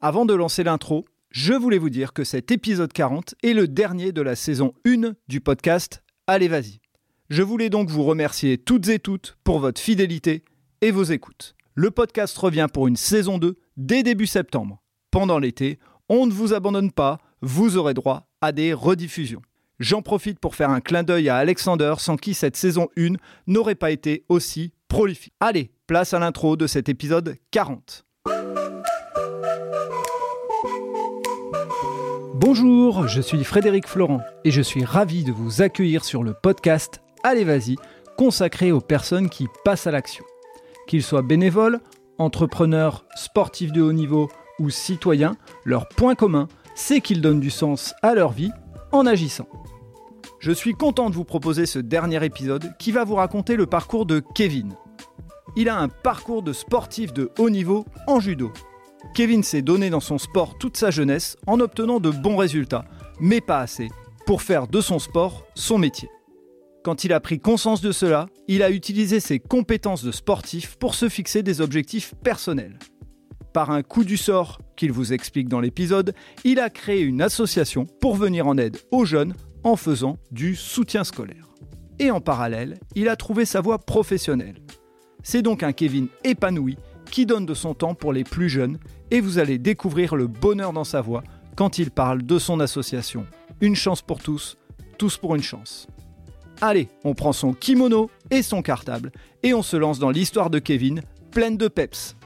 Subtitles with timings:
[0.00, 4.12] Avant de lancer l'intro, je voulais vous dire que cet épisode 40 est le dernier
[4.12, 6.78] de la saison 1 du podcast Allez vas-y.
[7.30, 10.44] Je voulais donc vous remercier toutes et toutes pour votre fidélité
[10.82, 11.56] et vos écoutes.
[11.74, 14.80] Le podcast revient pour une saison 2 dès début septembre.
[15.10, 19.42] Pendant l'été, on ne vous abandonne pas, vous aurez droit à des rediffusions.
[19.80, 23.14] J'en profite pour faire un clin d'œil à Alexander sans qui cette saison 1
[23.48, 25.34] n'aurait pas été aussi prolifique.
[25.40, 28.04] Allez, place à l'intro de cet épisode 40.
[32.40, 37.00] Bonjour, je suis Frédéric Florent et je suis ravi de vous accueillir sur le podcast
[37.24, 37.74] Allez vas-y,
[38.16, 40.24] consacré aux personnes qui passent à l'action.
[40.86, 41.80] Qu'ils soient bénévoles,
[42.16, 44.30] entrepreneurs, sportifs de haut niveau
[44.60, 48.52] ou citoyens, leur point commun, c'est qu'ils donnent du sens à leur vie
[48.92, 49.48] en agissant.
[50.38, 54.06] Je suis content de vous proposer ce dernier épisode qui va vous raconter le parcours
[54.06, 54.74] de Kevin.
[55.56, 58.52] Il a un parcours de sportif de haut niveau en judo.
[59.14, 62.84] Kevin s'est donné dans son sport toute sa jeunesse en obtenant de bons résultats,
[63.20, 63.88] mais pas assez,
[64.26, 66.08] pour faire de son sport son métier.
[66.84, 70.94] Quand il a pris conscience de cela, il a utilisé ses compétences de sportif pour
[70.94, 72.78] se fixer des objectifs personnels.
[73.52, 77.84] Par un coup du sort qu'il vous explique dans l'épisode, il a créé une association
[78.00, 79.34] pour venir en aide aux jeunes
[79.64, 81.48] en faisant du soutien scolaire.
[81.98, 84.60] Et en parallèle, il a trouvé sa voie professionnelle.
[85.22, 86.76] C'est donc un Kevin épanoui
[87.10, 88.78] qui donne de son temps pour les plus jeunes
[89.10, 91.22] et vous allez découvrir le bonheur dans sa voix
[91.56, 93.26] quand il parle de son association.
[93.60, 94.56] Une chance pour tous,
[94.98, 95.86] tous pour une chance.
[96.60, 100.58] Allez, on prend son kimono et son cartable et on se lance dans l'histoire de
[100.58, 102.16] Kevin, pleine de peps.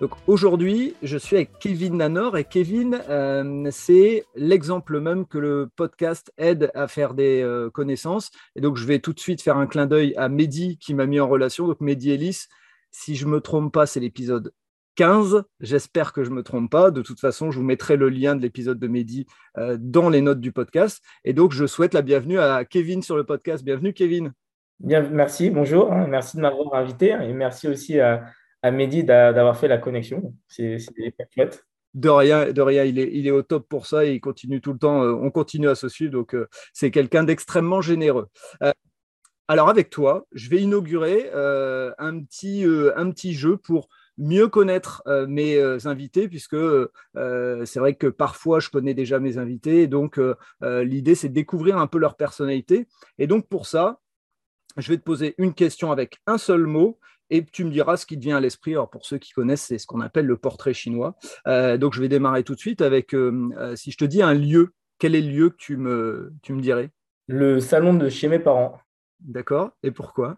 [0.00, 5.70] Donc aujourd'hui, je suis avec Kevin Nanor et Kevin, euh, c'est l'exemple même que le
[5.76, 8.32] podcast aide à faire des euh, connaissances.
[8.56, 11.06] Et donc je vais tout de suite faire un clin d'œil à Mehdi qui m'a
[11.06, 11.68] mis en relation.
[11.68, 12.46] Donc Mehdi Ellis,
[12.90, 14.52] si je me trompe pas, c'est l'épisode
[14.96, 15.44] 15.
[15.60, 16.90] J'espère que je me trompe pas.
[16.90, 19.26] De toute façon, je vous mettrai le lien de l'épisode de Mehdi
[19.58, 21.02] euh, dans les notes du podcast.
[21.24, 23.64] Et donc je souhaite la bienvenue à Kevin sur le podcast.
[23.64, 24.32] Bienvenue Kevin.
[24.80, 26.06] Bien, merci, bonjour, hein.
[26.08, 28.24] merci de m'avoir invité hein, et merci aussi à,
[28.62, 30.34] à Mehdi d'avoir fait la connexion.
[30.48, 30.78] C'est
[31.32, 31.64] chouette.
[31.94, 34.60] De rien, de rien, il est, il est au top pour ça et il continue
[34.60, 35.02] tout le temps.
[35.02, 38.28] Euh, on continue à se suivre, donc euh, c'est quelqu'un d'extrêmement généreux.
[39.48, 42.64] Alors avec toi, je vais inaugurer un, petit,
[42.96, 43.88] un petit jeu pour
[44.18, 46.56] mieux connaître mes invités, puisque
[47.14, 50.20] c'est vrai que parfois je connais déjà mes invités, donc
[50.62, 52.86] l'idée c'est de découvrir un peu leur personnalité.
[53.18, 54.00] Et donc pour ça,
[54.76, 56.98] je vais te poser une question avec un seul mot
[57.32, 58.72] et tu me diras ce qui te vient à l'esprit.
[58.72, 61.16] Alors, pour ceux qui connaissent, c'est ce qu'on appelle le portrait chinois.
[61.46, 64.22] Euh, donc, je vais démarrer tout de suite avec, euh, euh, si je te dis
[64.22, 66.90] un lieu, quel est le lieu que tu me, tu me dirais?
[67.28, 68.78] Le salon de chez mes parents.
[69.20, 69.70] D'accord.
[69.82, 70.36] Et pourquoi?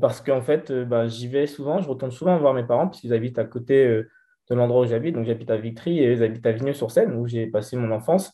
[0.00, 3.38] Parce qu'en fait, bah, j'y vais souvent, je retourne souvent voir mes parents, puisqu'ils habitent
[3.38, 5.14] à côté de l'endroit où j'habite.
[5.14, 8.32] Donc, j'habite à Vitry et ils habitent à Vigneux-sur-Seine, où j'ai passé mon enfance.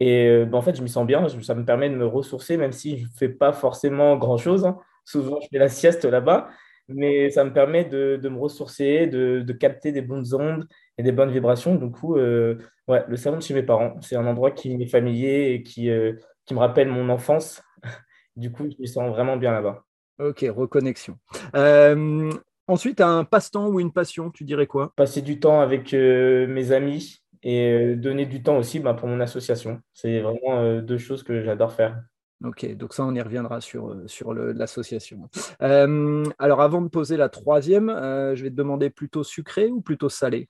[0.00, 2.72] Et bah, en fait, je m'y sens bien, ça me permet de me ressourcer, même
[2.72, 4.64] si je ne fais pas forcément grand-chose.
[4.64, 4.78] Hein.
[5.04, 6.50] Souvent, je fais la sieste là-bas
[6.88, 10.66] mais ça me permet de, me ressourcer, de, capter des bonnes ondes
[10.98, 11.74] et des bonnes vibrations.
[11.76, 12.58] Du coup, euh,
[12.88, 16.18] ouais, le salon de chez mes parents, c'est un endroit qui m'est familier et euh,
[16.46, 17.62] qui me rappelle mon enfance.
[18.36, 19.84] du coup, je me sens vraiment bien là-bas.
[20.18, 21.18] Ok, reconnexion.
[21.54, 22.30] Euh,
[22.66, 24.92] ensuite, un passe-temps ou une passion, tu dirais quoi?
[24.96, 29.80] Passer du temps avec mes amis et donner du temps aussi bah, pour mon association.
[29.92, 32.02] C'est vraiment deux choses que j'adore faire.
[32.44, 35.28] Ok, donc ça, on y reviendra sur, euh, sur l'association.
[35.62, 39.80] Euh, alors, avant de poser la troisième, euh, je vais te demander plutôt sucré ou
[39.80, 40.48] plutôt salé?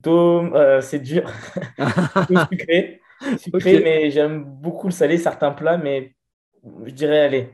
[0.81, 1.31] C'est dur.
[2.51, 3.01] sucré,
[3.37, 6.15] sucré mais j'aime beaucoup le salé, certains plats, mais
[6.85, 7.51] je dirais allez.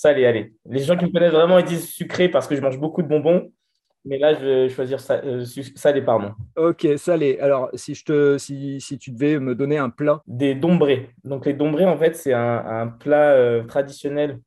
[0.00, 0.52] Salé, allez.
[0.66, 3.08] Les gens qui me connaissent vraiment, ils disent sucré parce que je mange beaucoup de
[3.08, 3.50] bonbons.
[4.04, 5.44] Mais là, je vais choisir euh,
[5.74, 6.32] salé, pardon.
[6.56, 7.38] Ok, salé.
[7.40, 11.10] Alors, si, je te, si, si, tu devais me donner un plat Des dombrés.
[11.24, 14.40] Donc, les dombrés, en fait, c'est un, un, plat euh, traditionnel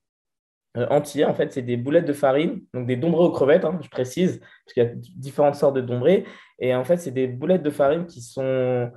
[0.78, 1.25] euh, entier.
[1.25, 4.39] En fait, c'est des boulettes de farine, donc des dombrés aux crevettes, hein, je précise,
[4.39, 6.25] parce qu'il y a différentes sortes de dombrés.
[6.59, 8.89] Et en fait, c'est des boulettes de farine qui sont,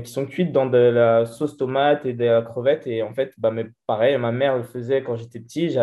[0.00, 2.86] qui sont cuites dans de la sauce tomate et de la crevette.
[2.86, 5.76] Et en fait, bah, mais pareil, ma mère le faisait quand j'étais petit,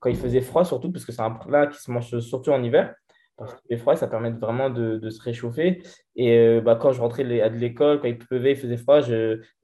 [0.00, 2.62] quand il faisait froid surtout, parce que c'est un plat qui se mange surtout en
[2.62, 2.94] hiver
[3.40, 5.82] parce que les froid, ça permet vraiment de, se réchauffer.
[6.14, 9.00] Et euh, bah, quand je rentrais de l'école, quand il pleuvait, il faisait froid,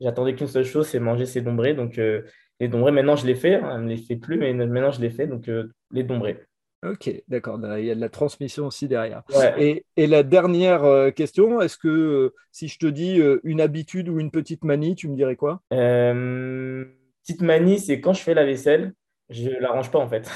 [0.00, 1.74] j'attendais qu'une seule chose, c'est manger ces dombrés.
[1.74, 2.22] Donc, euh,
[2.58, 3.56] les dombrés, maintenant, je les fais.
[3.56, 5.26] Hein, je ne les fais plus, mais maintenant, je les fais.
[5.26, 6.40] Donc, euh, les dombrés.
[6.84, 7.58] Ok, d'accord.
[7.78, 9.22] Il y a de la transmission aussi derrière.
[9.58, 14.64] Et, la dernière question, est-ce que si je te dis une habitude ou une petite
[14.64, 15.62] manie, tu me dirais quoi?
[15.70, 18.94] Petite manie, c'est quand je fais la vaisselle,
[19.30, 20.30] je ne la range pas en fait.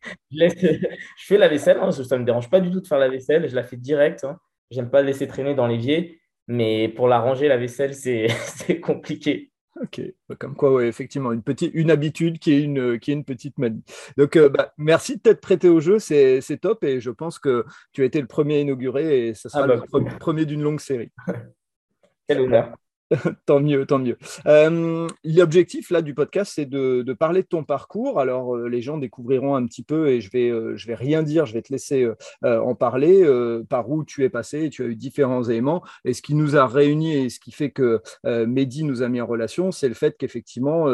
[0.30, 0.78] je,
[1.18, 3.48] fais la vaisselle, hein, ça ne me dérange pas du tout de faire la vaisselle,
[3.48, 4.24] je la fais direct.
[4.24, 4.38] Hein.
[4.70, 6.20] J'aime pas laisser traîner dans l'évier.
[6.48, 8.28] Mais pour la ranger, la vaisselle, c'est
[8.80, 9.50] compliqué.
[9.82, 13.14] Ok, bah, comme quoi, ouais, effectivement, une, petite, une habitude qui est une, qui est
[13.14, 13.84] une petite manie.
[14.16, 17.64] Donc, euh, bah, merci de t'être prêté au jeu, c'est top et je pense que
[17.92, 20.62] tu as été le premier à inaugurer et ça sera ah bah, le premier d'une
[20.62, 21.12] longue série.
[22.28, 22.74] Quel honneur.
[23.46, 24.16] tant mieux, tant mieux.
[24.46, 28.18] Euh, l'objectif là du podcast, c'est de, parler de ton parcours.
[28.18, 31.22] Alors euh, les gens découvriront un petit peu et je vais, euh, je vais rien
[31.22, 32.08] dire, je vais te laisser
[32.42, 33.24] en parler.
[33.68, 35.82] par où tu es passé, tu as eu différents éléments.
[36.04, 39.20] Et ce qui nous a réunis et ce qui fait que Mehdi nous a mis
[39.20, 40.86] en relation, c'est le fait qu'effectivement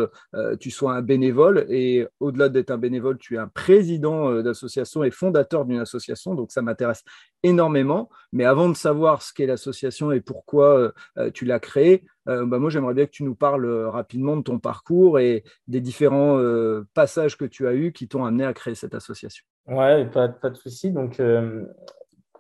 [0.61, 5.11] tu sois un bénévole et au-delà d'être un bénévole, tu es un président d'association et
[5.11, 6.35] fondateur d'une association.
[6.35, 7.03] Donc ça m'intéresse
[7.43, 8.08] énormément.
[8.32, 10.93] Mais avant de savoir ce qu'est l'association et pourquoi
[11.35, 14.43] tu l'as créée, euh, bah, moi, j'aimerais bien que tu nous parles euh, rapidement de
[14.43, 18.53] ton parcours et des différents euh, passages que tu as eus qui t'ont amené à
[18.53, 19.45] créer cette association.
[19.67, 20.93] Ouais, pas, de souci.
[20.93, 21.21] Donc,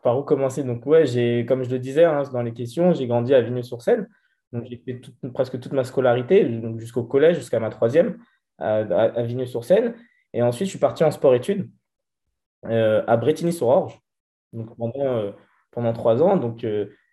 [0.02, 0.64] par où commencer?
[0.64, 4.08] Donc, ouais, j'ai, comme je le disais hein, dans les questions, j'ai grandi à Vigneux-sur-Seine.
[4.52, 5.00] Donc, j'ai fait
[5.32, 8.18] presque toute ma scolarité, jusqu'au collège, jusqu'à ma troisième,
[8.58, 9.94] à, à Vigneux-sur-Seine.
[10.32, 11.70] Et ensuite, je suis parti en sport-études
[12.64, 14.00] à Bretigny-sur-Orge.
[14.52, 15.32] Donc, pendant,
[15.70, 16.36] pendant trois ans.
[16.36, 16.66] Donc,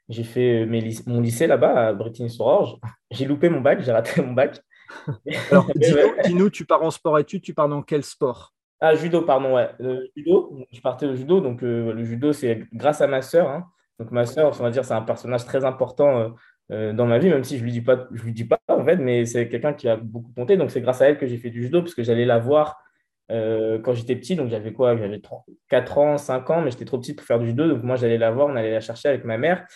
[0.09, 2.77] j'ai fait euh, mon lycée là-bas à Bretigny-sur-Orge.
[3.11, 4.59] J'ai loupé mon bac, j'ai raté mon bac.
[5.51, 5.69] Alors,
[6.25, 8.53] dis-nous, tu pars en sport-études, tu pars dans quel sport?
[8.81, 9.69] Ah, judo, pardon, ouais.
[9.79, 11.41] Le judo, je partais au judo.
[11.41, 13.49] Donc, euh, le judo, c'est grâce à ma sœur.
[13.49, 13.67] Hein.
[13.99, 16.33] Donc, ma sœur, on va dire, c'est un personnage très important
[16.71, 18.59] euh, dans ma vie, même si je ne lui, dis pas, je lui dis pas,
[18.67, 20.57] en fait, mais c'est quelqu'un qui a beaucoup compté.
[20.57, 22.81] Donc, c'est grâce à elle que j'ai fait du judo, parce que j'allais la voir
[23.29, 24.35] quand j'étais petit.
[24.35, 24.97] Donc, j'avais quoi?
[24.97, 25.21] J'avais
[25.67, 27.67] 4 ans, 5 ans, mais j'étais trop petit pour faire du judo.
[27.67, 29.67] Donc, moi, j'allais la voir, on allait la chercher avec ma mère.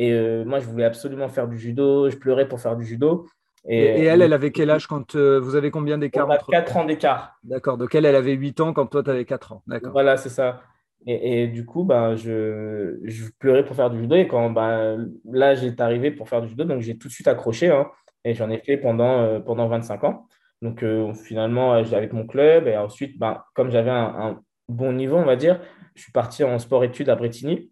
[0.00, 2.08] Et euh, moi, je voulais absolument faire du judo.
[2.08, 3.26] Je pleurais pour faire du judo.
[3.68, 6.76] Et, elle, elle avait quel âge quand euh, vous avez combien d'écart On a 4
[6.78, 7.38] ans d'écart.
[7.44, 7.76] D'accord.
[7.76, 9.62] Donc elle, elle avait 8 ans quand toi, tu avais 4 ans.
[9.66, 9.92] D'accord.
[9.92, 10.62] Voilà, c'est ça.
[11.06, 14.16] Et, du coup, ben, je, je, pleurais pour faire du judo.
[14.16, 17.28] Et quand ben, l'âge est arrivé pour faire du judo, donc j'ai tout de suite
[17.28, 17.70] accroché.
[17.70, 17.90] Hein,
[18.24, 20.28] et j'en ai fait pendant, euh, pendant 25 ans.
[20.62, 20.82] Donc
[21.14, 22.68] finalement, j'étais avec mon club.
[22.68, 25.60] Et ensuite, ben, comme j'avais un, un, bon niveau, on va dire,
[25.94, 27.70] je suis parti en sport-études à Bretigny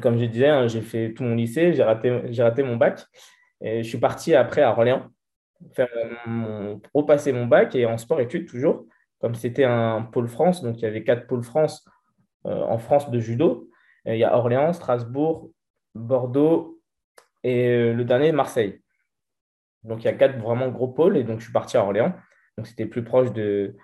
[0.00, 3.04] comme je disais, hein, j'ai fait tout mon lycée, j'ai raté, mon bac.
[3.60, 5.10] Et je suis parti après à Orléans
[5.72, 5.88] faire
[6.92, 8.86] repasser mon bac et en sport-études toujours.
[9.20, 11.86] Comme c'était un pôle France, donc il y avait quatre pôles France
[12.46, 13.70] euh, en France de judo.
[14.04, 15.50] il y a Orléans, Strasbourg,
[15.94, 16.80] Bordeaux
[17.42, 18.82] et euh, le dernier, Marseille.
[19.82, 22.14] Donc il y a quatre vraiment gros pôles et donc je suis parti à Orléans.
[22.58, 23.76] Donc c'était plus proche de,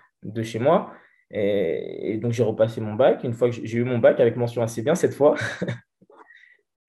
[0.43, 0.93] chez moi.
[1.31, 3.23] Et donc j'ai repassé mon bac.
[3.23, 5.35] Une fois que j'ai eu mon bac avec mention assez bien cette fois,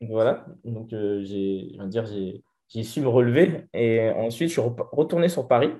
[0.09, 3.67] Voilà, donc euh, j'ai, su me relever.
[3.73, 5.73] Et ensuite, je suis retourné sur Paris,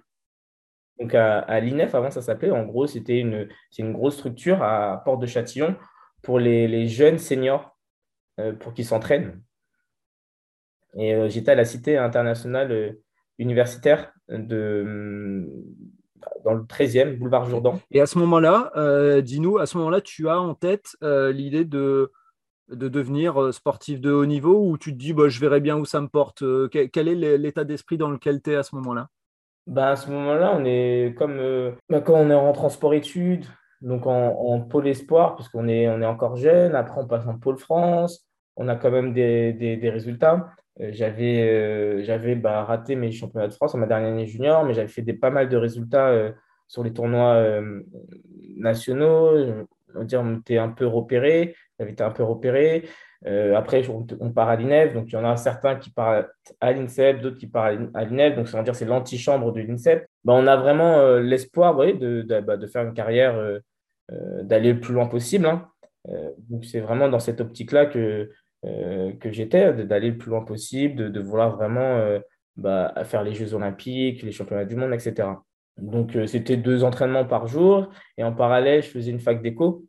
[1.01, 2.51] donc à, l'INEF, avant ça s'appelait.
[2.51, 5.77] En gros, c'était une grosse structure à Porte de Châtillon
[6.23, 7.77] pour les, jeunes seniors,
[8.39, 9.43] euh, pour qu'ils s'entraînent.
[10.95, 12.97] Et euh, j'étais à la Cité internationale
[13.39, 15.49] universitaire de,
[16.45, 17.81] dans le 13e, boulevard Jourdan.
[17.91, 22.13] Et à ce moment-là, dis-nous, à ce moment-là, tu as en tête l'idée de
[22.75, 25.77] de devenir euh, sportif de haut niveau ou tu te dis bah, je verrai bien
[25.77, 28.75] où ça me porte euh, Quel est l'état d'esprit dans lequel tu es à ce
[28.77, 29.09] moment-là?
[29.67, 33.47] Bah, À ce moment-là, on est comme euh, bah, quand on est en sport-études,
[33.81, 36.75] donc en, pôle espoir, parce qu'on est, on est encore jeune.
[36.75, 38.27] Après, on passe en pôle France.
[38.57, 40.51] On a quand même des, des, résultats.
[40.79, 44.89] j'avais j'avais bah, raté mes championnats de France en ma dernière année junior, mais j'avais
[44.89, 46.33] fait des, pas mal de résultats
[46.69, 47.43] sur les tournois
[48.57, 49.67] nationaux.
[49.95, 52.85] On, dire, on était un peu repéré avait été un peu repéré.
[53.27, 56.27] Euh, après, on, part à l'INEF, donc il y en a certains qui partent
[56.61, 60.07] à l'INSEP, d'autres qui partent à l'INEF, donc c'est dire c'est l'antichambre de l'INSEP.
[60.25, 63.61] Ben, on a vraiment euh, l'espoir de, bah, de, faire une carrière, euh,
[64.43, 65.47] d'aller le plus loin possible.
[65.47, 65.69] Hein.
[66.51, 68.31] donc c'est vraiment dans cette optique-là que,
[68.65, 72.19] que j'étais, d'aller le plus loin possible, de, vouloir vraiment
[72.57, 75.29] bah, faire les Jeux olympiques, les championnats du monde, etc.
[75.79, 77.89] Donc c'était deux entraînements par jour,
[78.19, 79.85] et en parallèle, je faisais une fac d'éco.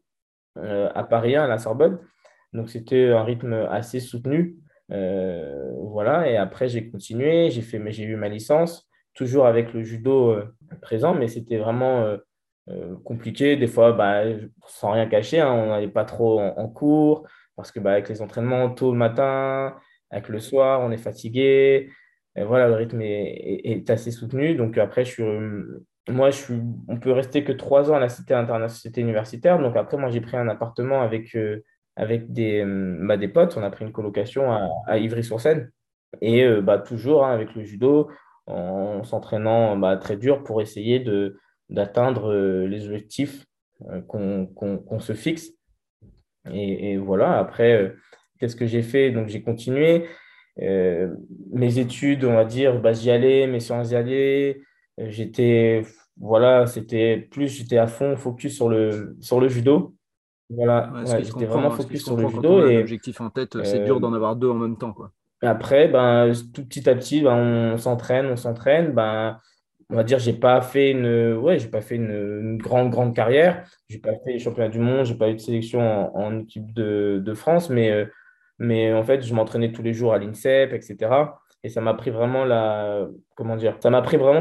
[0.60, 2.00] Euh, à Paris à la Sorbonne.
[2.54, 4.58] Donc c'était un rythme assez soutenu.
[4.92, 9.82] Euh, voilà, et après j'ai continué, j'ai fait, j'ai eu ma licence, toujours avec le
[9.82, 12.18] judo euh, présent, mais c'était vraiment
[13.04, 13.58] compliqué.
[13.58, 14.24] Des fois, bah,
[14.68, 18.22] sans rien cacher, hein, on n'allait pas trop en, cours parce que bah, avec les
[18.22, 19.76] entraînements tôt le matin,
[20.12, 21.90] avec le soir, on est fatigué.
[22.36, 24.56] Et voilà, le rythme est, est, assez soutenu.
[24.56, 25.24] Donc après, je suis
[26.10, 29.60] moi, je suis, on peut rester que trois ans à la cité internationale universitaire.
[29.60, 31.64] Donc après, moi, j'ai pris un appartement avec, euh,
[31.96, 33.56] avec des, euh, bah, des potes.
[33.58, 35.72] On a pris une colocation à, Ivry-sur-Seine.
[36.22, 38.10] Et euh, bah, toujours hein, avec le judo,
[38.48, 41.04] en, s'entraînant bah, très dur pour essayer
[41.70, 42.34] d'atteindre
[42.66, 43.46] les objectifs
[44.08, 45.52] qu'on, se fixe.
[46.52, 47.96] Et, et voilà, après,
[48.40, 49.12] qu'est-ce que j'ai fait?
[49.12, 50.10] Donc j'ai continué.
[50.58, 54.62] mes études, on va dire, bah, j'y allais, mes séances y allaient.
[54.98, 55.84] J'étais,
[56.20, 59.96] voilà, c'était plus, j'étais à fond focus sur le, sur le judo.
[60.50, 62.68] Voilà, j'étais vraiment focus sur le judo.
[62.68, 65.12] Et l'objectif en tête, c'est dur d'en avoir deux en même temps, quoi.
[65.42, 68.94] Après, ben, tout petit à petit, ben, on s'entraîne, on s'entraîne.
[68.94, 69.40] Ben,
[69.90, 73.66] on va dire, j'ai pas fait une, ouais, j'ai pas fait une, grande, grande carrière.
[73.90, 77.22] J'ai pas fait les championnats du monde, j'ai pas eu de sélection en, équipe de,
[77.24, 78.06] de, France, mais, euh,
[78.58, 81.12] mais en fait, je m'entraînais tous les jours à l'INSEP, etc.
[81.64, 82.46] Et ça m'a pris vraiment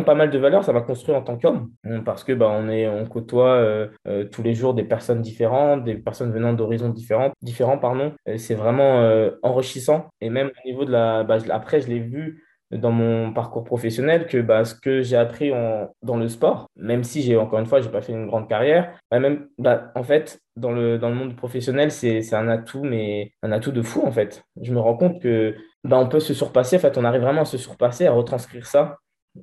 [0.02, 0.64] pas mal de valeur.
[0.64, 1.71] Ça m'a construit en tant qu'homme
[2.05, 5.85] parce que bah, on est, on côtoie euh, euh, tous les jours des personnes différentes,
[5.85, 8.14] des personnes venant d'horizons différents, différents pardon.
[8.37, 9.09] C'est vraiment
[9.43, 10.09] enrichissant.
[10.21, 14.26] Et même au niveau de la, bah, après, je l'ai vu dans mon parcours professionnel
[14.26, 17.67] que bah, ce que j'ai appris en, dans le sport, même si j'ai encore une
[17.67, 21.14] fois, j'ai pas fait une grande carrière, même, bah, en fait, dans le, dans le
[21.14, 24.43] monde professionnel, c'est un atout, mais un atout de fou en fait.
[24.61, 27.43] Je me rends compte que bah, on peut se surpasser, en fait, on arrive vraiment
[27.43, 28.99] à se surpasser, à retranscrire ça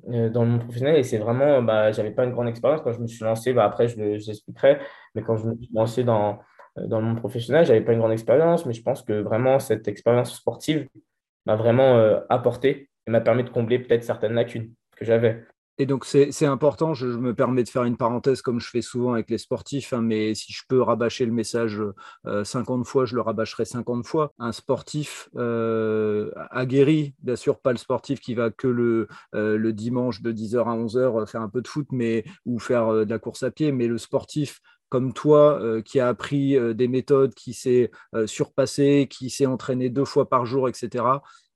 [0.08, 0.96] euh, dans le monde professionnel.
[0.96, 2.80] Et c'est vraiment, bah, j'avais pas une grande expérience.
[2.82, 4.78] Quand je me suis lancé, bah, après je l'expliquerai,
[5.14, 6.40] mais quand je me suis lancé dans,
[6.76, 9.86] dans le monde professionnel, j'avais pas une grande expérience, mais je pense que vraiment cette
[9.86, 10.88] expérience sportive
[11.46, 15.44] m'a vraiment euh, apporté m'a permis de combler peut-être certaines lacunes que j'avais.
[15.80, 19.14] Et donc, c'est important, je, me permets de faire une parenthèse comme je fais souvent
[19.14, 21.80] avec les sportifs, hein, mais si je peux rabâcher le message
[22.44, 24.34] 50 euh, fois, je le rabâcherai 50 fois.
[24.38, 29.72] Un sportif euh, aguerri, bien sûr, pas le sportif qui va que le, euh, le
[29.72, 33.18] dimanche de 10h à 11h faire un peu de foot mais, ou faire de la
[33.18, 37.92] course à pied, mais le sportif comme toi qui a appris des méthodes, qui s'est
[38.26, 41.04] surpassé, qui s'est entraîné deux fois par jour, etc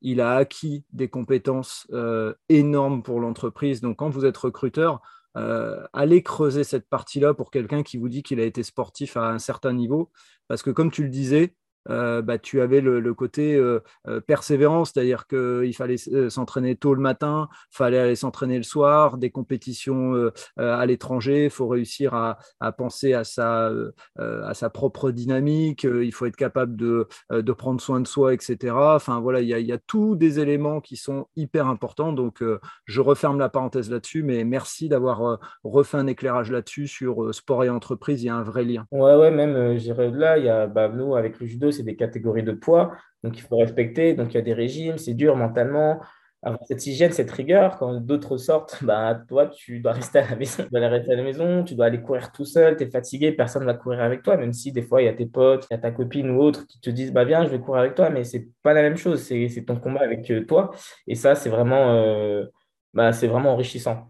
[0.05, 3.81] il a acquis des compétences euh, énormes pour l'entreprise.
[3.81, 5.01] Donc, quand vous êtes recruteur,
[5.37, 9.31] euh, allez creuser cette partie-là pour quelqu'un qui vous dit qu'il a été sportif à
[9.31, 10.13] un certain niveau.
[10.47, 11.55] Parce que, comme tu le disais,
[11.91, 15.97] euh, bah, tu avais le, côté euh, euh, persévérance, c'est-à-dire qu'il fallait
[16.29, 21.69] s'entraîner tôt le matin, fallait aller s'entraîner le soir, des compétitions à l'étranger, il faut
[21.69, 23.71] réussir à, penser à sa,
[24.17, 28.75] à sa propre dynamique, il faut être capable de, de, prendre soin de soi, etc.
[28.75, 32.13] Enfin voilà, il y, a, tous des éléments qui sont hyper importants.
[32.13, 32.43] Donc
[32.85, 37.69] je referme la parenthèse là-dessus, mais merci d'avoir refait un éclairage là-dessus sur sport et
[37.69, 38.87] entreprise, il y a un vrai lien.
[38.91, 41.83] Ouais, ouais, même, je dirais là, il y a bah, nous avec le judo, c'est
[41.83, 44.15] des catégories de poids, donc il faut respecter.
[44.15, 46.01] Donc il y a des régimes, c'est dur mentalement.
[46.43, 50.37] Avoir cette hygiène, cette rigueur, quand d'autres sortent, bah, toi, tu dois rester à la
[50.37, 50.63] maison.
[50.65, 53.33] Tu dois rester à la maison, tu dois aller courir tout seul, tu es fatigué,
[53.33, 55.67] personne ne va courir avec toi, même si des fois, il y a tes potes,
[55.71, 57.81] il y a ta copine ou autre qui te disent, bah viens, je vais courir
[57.81, 60.71] avec toi, mais c'est pas la même chose, c'est ton combat avec euh, toi.
[61.07, 62.45] Et ça, c'est vraiment, euh,
[62.93, 64.07] bah, c'est vraiment enrichissant.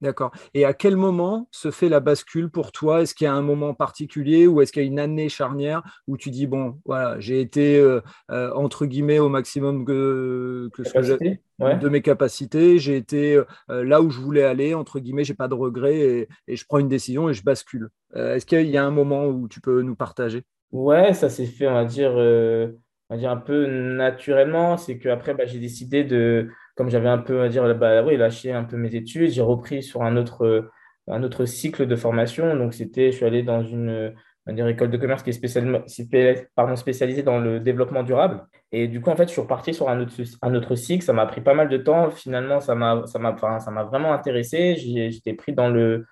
[0.00, 0.30] D'accord.
[0.54, 3.02] Et à quel moment se fait la bascule pour toi?
[3.02, 5.82] Est-ce qu'il y a un moment particulier ou est-ce qu'il y a une année charnière
[6.06, 8.00] où tu dis, bon, voilà, j'ai été, euh,
[8.30, 14.10] euh, entre guillemets, au maximum que, que de mes capacités, j'ai été euh, là où
[14.10, 17.28] je voulais aller, entre guillemets, j'ai pas de regrets et, et, je prends une décision
[17.28, 17.88] et je bascule.
[18.14, 20.44] est-ce qu'il y a un moment où tu peux nous partager?
[20.70, 24.76] Ouais, ça s'est fait, on va dire, on va dire un peu naturellement.
[24.76, 28.52] C'est qu'après, bah, j'ai décidé de comme j'avais un peu, à dire, bah, oui, lâché
[28.52, 30.70] un peu mes études, j'ai repris sur un autre, euh,
[31.08, 32.56] un autre cycle de formation.
[32.56, 34.14] Donc, c'était, je suis allé dans une,
[34.46, 38.46] dire, école de commerce qui est pardon, spécialisée dans le développement durable.
[38.70, 41.04] Et du coup, en fait, je suis reparti sur un autre, un autre cycle.
[41.04, 42.10] Ça m'a pris pas mal de temps.
[42.12, 44.76] Finalement, ça m'a, m'a vraiment intéressé.
[44.76, 46.06] J'étais pris dans le,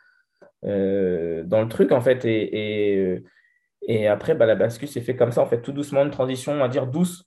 [0.65, 2.25] euh, dans le truc, en fait.
[2.25, 3.23] Et, et, euh,
[3.83, 6.55] et après, bah, la bascule s'est fait comme ça, en fait, tout doucement, une transition,
[6.55, 7.26] on va dire, douce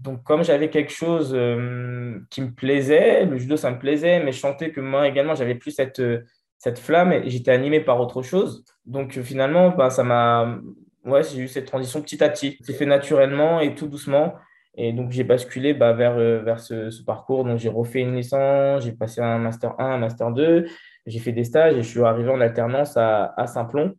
[0.00, 4.32] donc, comme j'avais quelque chose euh, qui me plaisait, le judo, ça me plaisait, mais
[4.32, 6.24] je sentais que moi également, j'avais plus cette, euh,
[6.58, 8.64] cette flamme et j'étais animé par autre chose.
[8.86, 10.58] Donc, finalement, bah, ça m'a.
[11.04, 12.58] Ouais, j'ai eu cette transition petit à petit.
[12.62, 14.34] C'est fait naturellement et tout doucement.
[14.76, 17.44] Et donc, j'ai basculé bah, vers, euh, vers ce, parcours.
[17.44, 20.66] Donc, j'ai refait une licence, j'ai passé un Master 1, un Master 2,
[21.06, 23.94] j'ai fait des stages et je suis arrivé en alternance à, à Saint-Plon.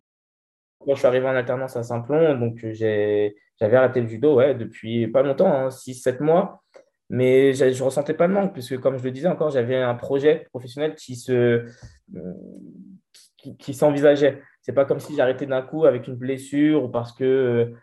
[0.79, 4.55] Quand je suis arrivé en alternance à Saint-Plon, donc j'ai j'avais arrêté le judo ouais,
[4.55, 6.63] depuis pas longtemps, 6-7 hein, mois,
[7.09, 9.95] mais je ne ressentais pas le manque, puisque comme je le disais encore, j'avais un
[9.95, 11.65] projet professionnel qui se
[13.37, 14.41] qui, s'envisageait.
[14.61, 17.73] Ce n'est pas comme si j'arrêtais d'un coup avec une blessure ou parce que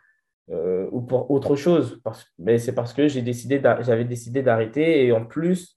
[0.50, 2.00] euh, ou pour autre chose.
[2.38, 5.75] mais c'est parce que j'ai décidé j'avais décidé d'arrêter et en plus,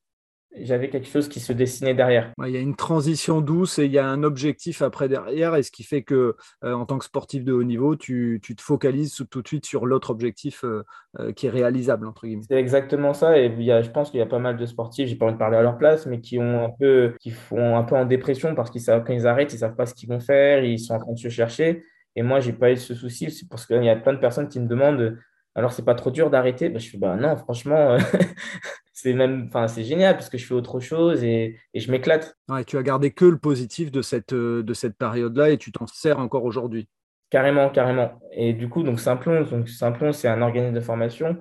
[0.55, 2.31] j'avais quelque chose qui se dessinait derrière.
[2.45, 5.63] Il y a une transition douce et il y a un objectif après derrière, et
[5.63, 8.61] ce qui fait que, euh, en tant que sportif de haut niveau, tu, tu te
[8.61, 10.83] focalises tout de suite sur l'autre objectif euh,
[11.19, 12.43] euh, qui est réalisable, entre guillemets.
[12.49, 14.65] C'est exactement ça, et il y a, je pense qu'il y a pas mal de
[14.65, 17.31] sportifs, j'ai pas envie de parler à leur place, mais qui, ont un peu, qui
[17.31, 19.93] font un peu en dépression parce qu'ils savent quand ils arrêtent, ils savent pas ce
[19.93, 21.83] qu'ils vont faire, ils sont en train de se chercher.
[22.15, 24.49] Et moi, j'ai pas eu ce souci, c'est parce qu'il y a plein de personnes
[24.49, 25.17] qui me demandent
[25.55, 26.69] alors c'est pas trop dur d'arrêter?
[26.69, 27.97] Bah, Je fais bah non, franchement,
[29.01, 32.37] c'est même, enfin, c'est génial parce que je fais autre chose et, et je m'éclate.
[32.49, 35.87] Ouais, tu as gardé que le positif de cette, de cette période-là et tu t'en
[35.87, 36.87] sers encore aujourd'hui.
[37.29, 38.19] Carrément, carrément.
[38.31, 41.37] Et du coup, donc Simplon, donc Simplon, c'est un organisme de formation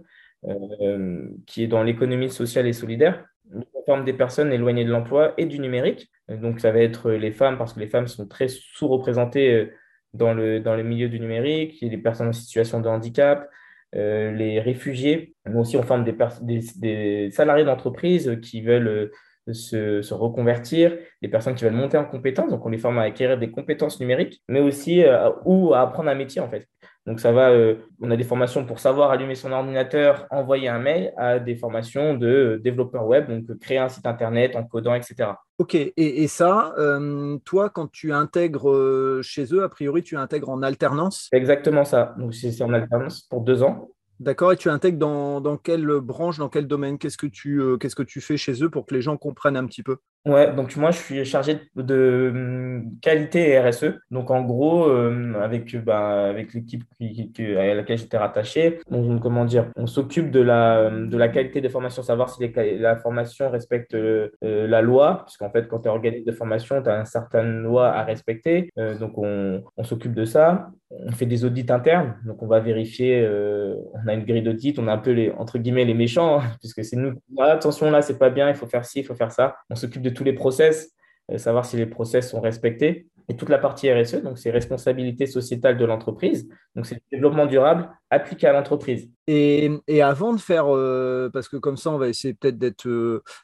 [0.46, 3.24] euh, qui est dans l'économie sociale et solidaire.
[3.52, 6.10] On forme des personnes éloignées de l'emploi et du numérique.
[6.28, 9.72] Donc, ça va être les femmes, parce que les femmes sont très sous-représentées euh,
[10.14, 12.88] dans le, dans le milieu du numérique, il y a des personnes en situation de
[12.88, 13.48] handicap,
[13.95, 15.35] euh, les réfugiés.
[15.47, 19.11] Nous aussi, on forme des, salariés d'entreprise qui veulent
[19.52, 23.02] se, se, reconvertir, des personnes qui veulent monter en compétences, donc on les forme à
[23.02, 26.66] acquérir des compétences numériques, mais aussi euh, ou à apprendre un métier en fait.
[27.08, 30.78] Donc ça va, euh, on a des formations pour savoir allumer son ordinateur, envoyer un
[30.78, 35.30] mail, à des formations de développeur web, donc créer un site internet en codant, etc.
[35.56, 40.50] Ok, et, et ça, euh, toi, quand tu intègres chez eux, a priori, tu intègres
[40.50, 41.28] en alternance?
[41.32, 42.14] Exactement ça.
[42.18, 43.88] Donc c'est en alternance pour deux ans.
[44.20, 46.98] D'accord, et tu intègres dans, dans, quelle branche, dans quel domaine?
[46.98, 49.56] Qu'est-ce que tu euh, qu'est-ce que tu fais chez eux pour que les gens comprennent
[49.56, 49.96] un petit peu?
[50.26, 54.00] Ouais, donc moi je suis chargé de, hum, qualité RSE.
[54.10, 59.70] Donc en gros, euh, avec, bah, avec l'équipe à laquelle j'étais rattaché, on, comment dire,
[59.76, 64.28] on s'occupe de la, de la qualité des formations, savoir si la formation respecte euh,
[64.42, 67.62] la loi, parce qu'en fait quand tu es organisme de formation, tu as une certaine
[67.62, 68.70] loi à respecter.
[69.00, 73.76] donc on, s'occupe de ça on fait des audits internes, donc on va vérifier, euh,
[73.92, 76.44] on a une grille d'audit, on a un peu les, entre guillemets, les méchants, hein,
[76.60, 79.32] puisque c'est nous, attention là, c'est pas bien, il faut faire ci, il faut faire
[79.32, 79.56] ça.
[79.68, 80.94] On s'occupe tous les process,
[81.30, 83.06] euh, savoir si les process sont respectés.
[83.30, 87.44] Et toute la partie RSE, donc c'est responsabilité sociétale de l'entreprise, donc c'est le développement
[87.44, 89.10] durable appliqué à l'entreprise.
[89.26, 92.88] Et, avant de faire, euh, parce que comme ça on va essayer peut-être d'être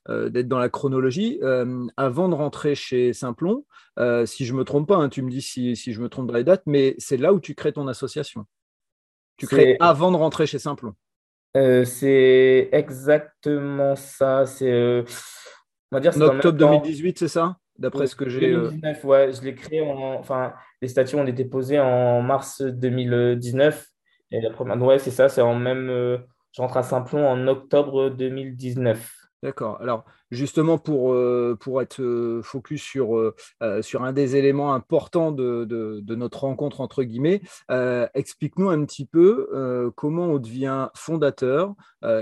[0.08, 1.38] d'être dans la chronologie,
[1.98, 3.66] avant de rentrer chez Simplon,
[3.98, 6.26] euh, si je ne me trompe pas, hein, tu me dis si, je me trompe
[6.26, 8.46] dans les dates, mais c'est là où tu crées ton association.
[9.36, 10.94] Tu crées avant de rentrer chez Simplon.
[11.56, 14.46] Euh, c'est exactement ça.
[14.46, 15.04] C'est, euh,
[15.94, 18.52] on va dire, en octobre 2018, c'est ça D'après ce que j'ai.
[18.52, 20.14] 2019, ouais, je l'ai créé en.
[20.14, 20.52] Enfin,
[20.82, 23.86] les statuts ont été posés en mars 2019.
[24.30, 25.88] Et la première, ouais, c'est ça, c'est en même.
[25.88, 29.24] je rentre à Simplon en octobre 2019.
[29.44, 29.78] D'accord.
[29.82, 33.34] Alors, justement pour, euh, pour être euh, focus sur, euh,
[33.82, 37.42] sur un des éléments importants de, de, notre rencontre, entre guillemets,
[38.14, 41.74] explique-nous un petit peu comment on devient fondateur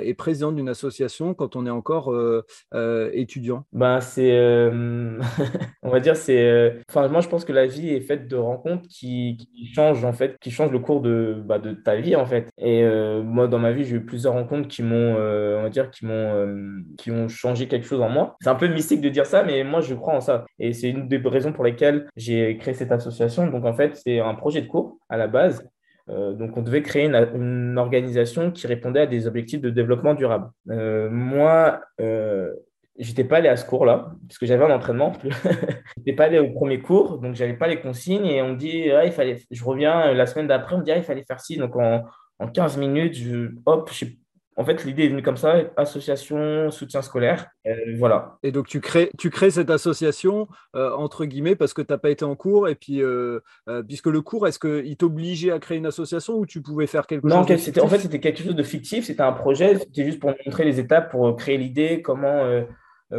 [0.03, 2.15] et président d'une association quand on est encore
[3.13, 3.65] étudiant?
[3.73, 4.39] Ben, c'est,
[5.83, 8.87] on va dire, c'est, enfin, moi je pense que la vie est faite de rencontres
[8.89, 12.51] qui, changent en fait, qui changent le cours de, bah, de ta vie en fait.
[12.59, 12.85] Et
[13.23, 16.83] moi dans ma vie j'ai eu plusieurs rencontres qui m'ont, on va dire, qui m'ont,
[16.99, 18.37] qui ont changé quelque chose moi.
[18.41, 20.45] C'est un peu mystique de dire ça, mais moi, je crois en ça.
[20.59, 23.47] Et c'est une des raisons pour lesquelles j'ai créé cette association.
[23.49, 25.69] Donc, en fait, c'est un projet de cours à la base.
[26.09, 30.51] Euh, donc, on devait créer une, organisation qui répondait à des objectifs de développement durable.
[30.71, 32.53] Euh, moi, euh,
[32.99, 35.13] j'étais pas allé à ce cours-là, puisque j'avais un entraînement.
[35.97, 38.27] j'étais pas allé au premier cours, donc j'avais pas les consignes.
[38.27, 40.93] Et on me dit, ah, il fallait, je reviens la semaine d'après, on me dit,
[40.93, 41.57] ah, il fallait faire ci.
[41.57, 42.05] Donc, en,
[42.39, 44.17] en 15 minutes, je, hop, je sais
[44.57, 47.49] en fait, l'idée est venue comme ça, association soutien scolaire.
[47.67, 48.39] Euh, voilà.
[48.43, 51.99] Et donc, tu crées, tu crées cette association, euh, entre guillemets, parce que tu n'as
[51.99, 52.69] pas été en cours.
[52.69, 53.41] Et puis, euh,
[53.87, 57.29] puisque le cours, est-ce qu'il t'obligeait à créer une association ou tu pouvais faire quelque
[57.29, 57.47] chose Non, en
[57.89, 59.07] fait, c'était quelque chose de fictif.
[59.07, 59.79] C'était un projet.
[59.79, 62.45] C'était juste pour montrer les étapes, pour créer l'idée, comment,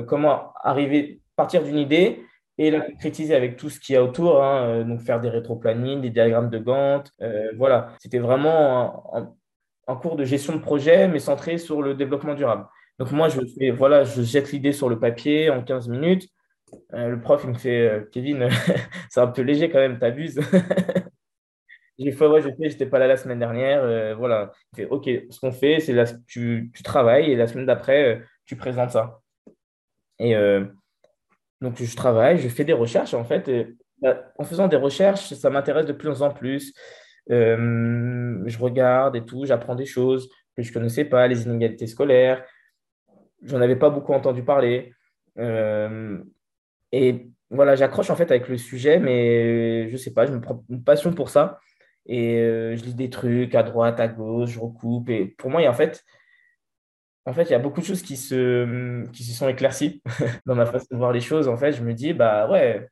[0.08, 2.24] comment arriver, partir d'une idée
[2.60, 4.43] et la concrétiser avec tout ce qu'il y a autour.
[4.43, 7.12] Hein, donc, faire des rétro-plannings, des diagrammes de Gantt.
[7.58, 7.93] voilà.
[8.00, 9.34] C'était vraiment un
[9.88, 12.67] cours de gestion de projet, mais centré sur le développement durable.
[13.00, 16.30] Donc moi, je fais, voilà, je jette l'idée sur le papier en 15 minutes.
[16.93, 18.50] Euh, le prof, il me fait, euh, Kevin,
[19.10, 20.39] c'est un peu léger quand même, t'abuses.
[22.00, 23.84] J'ai fait, ouais, je fais, j'étais pas là la semaine dernière.
[23.84, 24.52] Euh, voilà.
[24.74, 28.22] Il fait, OK, ce qu'on fait, c'est là, tu, tu, travailles et la semaine d'après,
[28.46, 29.22] tu présentes ça.
[30.19, 30.36] Et
[31.62, 33.13] donc, je travaille, je fais des recherches.
[33.13, 33.50] En fait,
[34.02, 36.74] bah, en faisant des recherches, ça m'intéresse de plus en plus.
[37.32, 41.88] Euh, je regarde et tout, j'apprends des choses que je ne connaissais pas, les inégalités
[41.88, 42.44] scolaires.
[43.44, 44.94] J'en avais pas beaucoup entendu parler.
[45.40, 46.22] Euh,
[46.92, 50.64] et voilà, j'accroche en fait avec le sujet, mais je sais pas, je me prends
[50.70, 51.60] une passion pour ça.
[52.06, 55.10] Et euh, je lis des trucs à droite, à gauche, je recoupe.
[55.10, 56.04] Et pour moi, il y a en fait,
[57.26, 60.02] en fait, il y a beaucoup de choses qui se, qui se sont éclaircies
[60.46, 61.48] dans ma façon de voir les choses.
[61.48, 62.88] En fait, je me dis, bah ouais,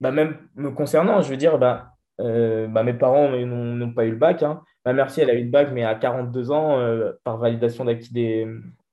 [0.00, 4.10] bah même me concernant, je veux dire, bah euh, bah, mes parents n'ont pas eu
[4.10, 4.42] le bac.
[4.42, 4.62] Hein.
[4.84, 7.84] Ma mère, elle a eu le bac, mais à 42 ans, euh, par validation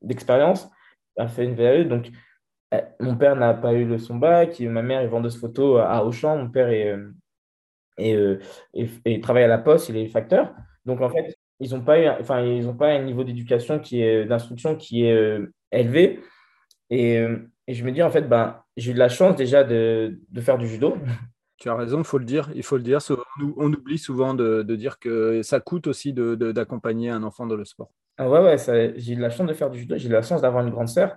[0.01, 0.69] d'expérience,
[1.15, 1.85] elle a fait une VAE.
[1.85, 2.09] Donc,
[2.73, 4.59] euh, mon père n'a pas eu son bac.
[4.61, 6.37] Ma mère est vendeuse photo à Auchan.
[6.37, 6.95] Mon père est,
[7.97, 10.53] et, travaille à la poste, il est facteur.
[10.85, 12.43] Donc, en fait, ils n'ont pas, eu, enfin,
[12.77, 15.39] pas un niveau d'éducation est d'instruction qui est
[15.71, 16.19] élevé.
[16.89, 17.15] Et,
[17.67, 20.41] et, je me dis, en fait, ben, j'ai eu de la chance déjà de, de
[20.41, 20.97] faire du judo.
[21.63, 22.49] Tu as raison, faut le dire.
[22.55, 22.99] Il faut le dire.
[23.55, 27.63] On oublie souvent de, de dire que ça coûte aussi d'accompagner un enfant dans le
[27.63, 27.89] sport.
[28.17, 28.57] Ah ouais, ouais,
[28.97, 29.97] j'ai eu de la chance de faire du judo.
[29.97, 31.15] J'ai la chance d'avoir une grande sœur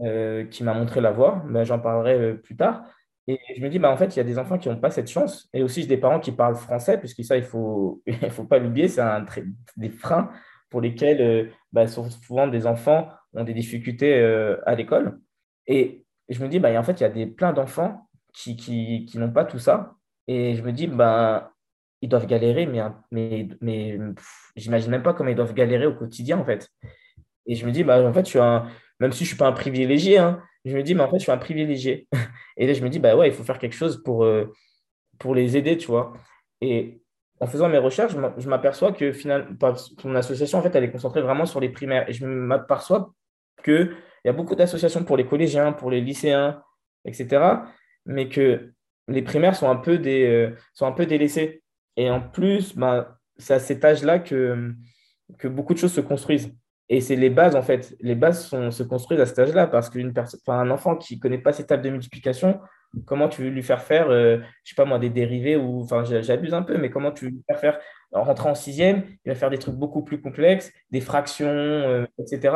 [0.00, 1.42] euh, qui m'a montré la voie.
[1.46, 2.84] mais J'en parlerai euh, plus tard.
[3.26, 4.90] Et je me dis, bah, en fait, il y a des enfants qui n'ont pas
[4.90, 5.48] cette chance.
[5.54, 8.44] Et aussi, j'ai des parents qui parlent français, puisque ça, il ne faut, il faut
[8.44, 9.24] pas l'oublier, c'est un
[9.78, 10.28] des freins
[10.68, 14.22] pour lesquels euh, bah, souvent des enfants ont des difficultés
[14.66, 15.18] à l'école.
[15.66, 19.06] Et je me dis, bah, en fait, il y a des, plein d'enfants qui, qui,
[19.06, 19.94] qui n'ont pas tout ça.
[20.28, 21.48] Et je me dis, ben,
[22.00, 23.98] ils doivent galérer, mais, mais, mais
[24.56, 26.68] j'imagine même pas comment ils doivent galérer au quotidien, en fait.
[27.46, 28.68] Et je me dis, bah, en fait, je suis un,
[29.00, 31.18] même si je ne suis pas un privilégié, hein, je me dis, mais en fait,
[31.18, 32.08] je suis un privilégié.
[32.56, 34.52] Et là, je me dis, bah ouais, il faut faire quelque chose pour, euh,
[35.18, 36.12] pour les aider, tu vois.
[36.60, 37.00] Et
[37.40, 39.48] en faisant mes recherches, je m'aperçois que finalement,
[39.98, 42.08] ton association, en fait, elle est concentrée vraiment sur les primaires.
[42.08, 43.12] Et je m'aperçois
[43.64, 46.62] qu'il y a beaucoup d'associations pour les collégiens, pour les lycéens,
[47.04, 47.62] etc
[48.06, 48.72] mais que
[49.08, 51.62] les primaires sont un peu, des, euh, sont un peu délaissés.
[51.96, 54.72] Et en plus, ben, c'est à cet âge-là que,
[55.38, 56.52] que beaucoup de choses se construisent.
[56.88, 57.96] Et c'est les bases, en fait.
[58.00, 61.52] Les bases sont, se construisent à cet âge-là parce qu'un enfant qui ne connaît pas
[61.52, 62.60] ces tables de multiplication,
[63.06, 66.04] comment tu veux lui faire faire, euh, je sais pas moi, des dérivés ou, enfin,
[66.04, 67.80] j'abuse un peu, mais comment tu veux lui faire faire,
[68.12, 72.04] en rentrant en sixième, il va faire des trucs beaucoup plus complexes, des fractions, euh,
[72.18, 72.54] etc.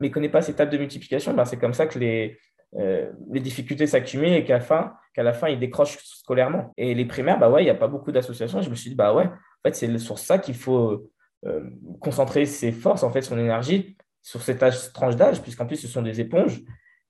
[0.00, 2.38] Mais il ne connaît pas ces tables de multiplication, ben, c'est comme ça que les,
[2.76, 6.72] euh, les difficultés s'accumulent et qu'à la, fin, la fin, ils décrochent scolairement.
[6.76, 8.62] Et les primaires, bah ouais, il n'y a pas beaucoup d'associations.
[8.62, 11.10] Je me suis dit, bah ouais, en fait, c'est sur ça qu'il faut
[11.46, 15.88] euh, concentrer ses forces, en fait, son énergie, sur cette tranche d'âge, puisqu'en plus, ce
[15.88, 16.60] sont des éponges.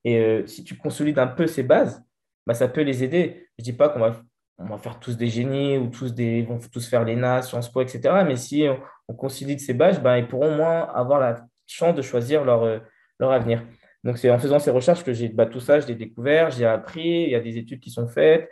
[0.05, 2.03] Et euh, si tu consolides un peu ces bases,
[2.47, 3.49] bah, ça peut les aider.
[3.59, 4.23] Je ne dis pas qu'on va,
[4.59, 7.83] on va faire tous des génies ou tous des, vont tous faire l'ENA, Sciences Po,
[7.83, 8.23] etc.
[8.25, 8.67] Mais si
[9.09, 12.81] on, consolide ces bases, bah, ils pourront moins avoir la chance de choisir leur,
[13.19, 13.63] leur avenir.
[14.05, 16.67] Donc, c'est en faisant ces recherches que j'ai bah, tout ça, je l'ai découvert, j'ai
[16.67, 18.49] appris, il y a des études qui sont faites.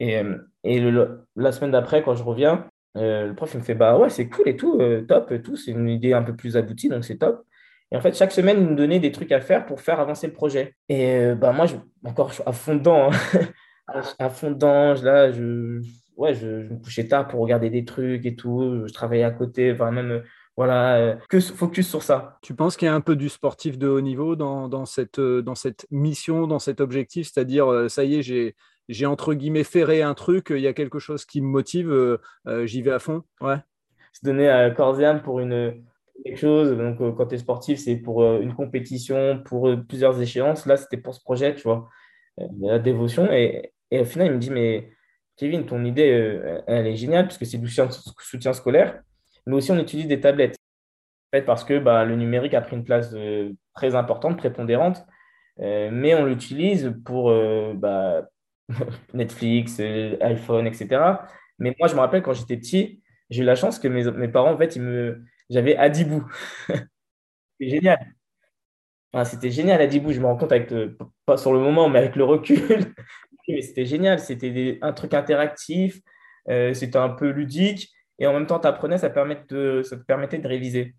[0.00, 0.80] Et, euh, et
[1.36, 4.28] la semaine d'après, quand je reviens, euh, le prof il me fait Bah ouais, c'est
[4.28, 7.04] cool et tout, euh, top et tout, c'est une idée un peu plus aboutie, donc
[7.04, 7.44] c'est top.
[7.90, 10.26] Et en fait, chaque semaine, il me donnait des trucs à faire pour faire avancer
[10.26, 10.74] le projet.
[10.88, 13.40] Et bah, moi, je, encore à fond dedans, hein.
[14.18, 15.80] à fond dedans, là, je,
[16.16, 19.30] ouais, je, je, me couchais tard pour regarder des trucs et tout, je travaillais à
[19.30, 20.22] côté, enfin, même
[20.58, 22.36] voilà, euh, que focus sur ça.
[22.42, 25.40] Tu penses qu'il y a un peu du sportif de haut niveau dans, cette, euh,
[25.40, 27.30] dans cette mission, dans cet objectif?
[27.32, 28.56] C'est-à-dire, euh, ça y est, j'ai,
[28.88, 32.18] j'ai entre guillemets ferré un truc, il y a quelque chose qui me motive,
[32.64, 33.22] j'y vais à fond?
[33.40, 33.58] Ouais.
[34.12, 35.80] Se donner à corps et âme pour une,
[36.24, 36.76] quelque chose.
[36.76, 40.66] Donc, quand tu es sportif, c'est pour une compétition, pour plusieurs échéances.
[40.66, 41.88] Là, c'était pour ce projet, tu vois,
[42.60, 43.30] la dévotion.
[43.30, 44.90] Et, et, au final, il me dit, mais
[45.36, 49.00] Kevin, ton idée, elle est géniale puisque c'est du soutien scolaire
[49.48, 50.56] mais aussi on utilise des tablettes.
[51.46, 55.04] Parce que bah, le numérique a pris une place euh, très importante, prépondérante,
[55.60, 58.28] euh, mais on l'utilise pour euh, bah,
[59.14, 59.80] Netflix,
[60.20, 60.88] iPhone, etc.
[61.58, 64.52] Mais moi, je me rappelle quand j'étais petit, j'ai eu la chance que mes, parents,
[64.52, 65.22] en fait, ils me...
[65.50, 66.24] j'avais Adibou.
[67.60, 68.14] C'était génial.
[69.24, 70.12] c'était génial, Adibou.
[70.12, 70.72] Je me rends compte, avec,
[71.26, 72.94] pas sur le moment, mais avec le recul.
[73.60, 74.20] c'était génial.
[74.20, 76.00] C'était un truc interactif.
[76.46, 80.02] c'était un peu ludique et en même temps, tu apprenais, ça, permet de, ça te
[80.02, 80.94] permettait de réviser.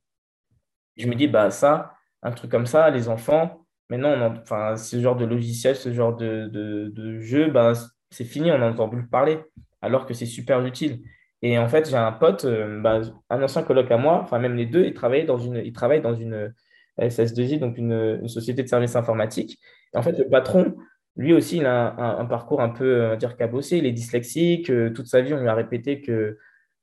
[0.97, 5.15] Je me dis, bah, ça, un truc comme ça, les enfants, maintenant, enfin, ce genre
[5.15, 7.73] de logiciel, ce genre de, de, jeu, bah,
[8.09, 9.39] c'est fini, on n'en entend plus parler,
[9.81, 11.01] alors que c'est super utile.
[11.41, 14.55] Et en fait, j'ai un pote, euh, bah, un ancien coloc à moi, enfin même
[14.55, 16.53] les deux, ils travaillaient dans une, ils travaillent dans une
[16.99, 19.59] SS2I, donc une, société de services informatiques.
[19.93, 20.75] Et en fait, le patron,
[21.15, 23.77] lui aussi, il a un, parcours un peu, on va dire, cabossé.
[23.77, 24.69] Il est dyslexique.
[24.69, 26.37] Euh, toute sa vie, on lui a répété que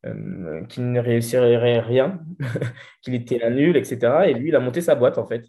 [0.07, 2.21] euh, qu'il ne réussirait rien,
[3.03, 3.99] qu'il était un nul, etc.
[4.27, 5.45] Et lui, il a monté sa boîte, en fait.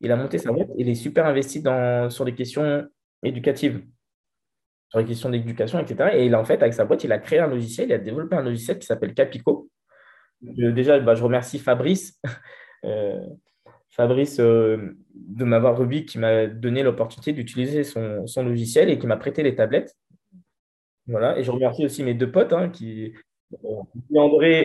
[0.00, 2.88] Il a monté sa boîte, il est super investi dans, sur les questions
[3.22, 3.84] éducatives,
[4.90, 6.10] sur les questions d'éducation, etc.
[6.14, 8.34] Et il en fait, avec sa boîte, il a créé un logiciel, il a développé
[8.36, 9.70] un logiciel qui s'appelle Capico.
[10.40, 12.20] déjà, bah, je remercie Fabrice.
[12.84, 13.20] Euh,
[13.90, 19.06] Fabrice euh, de m'avoir revu, qui m'a donné l'opportunité d'utiliser son, son, logiciel et qui
[19.06, 19.94] m'a prêté les tablettes.
[21.06, 21.38] Voilà.
[21.38, 23.14] Et je remercie aussi mes deux potes hein, qui,
[24.16, 24.62] André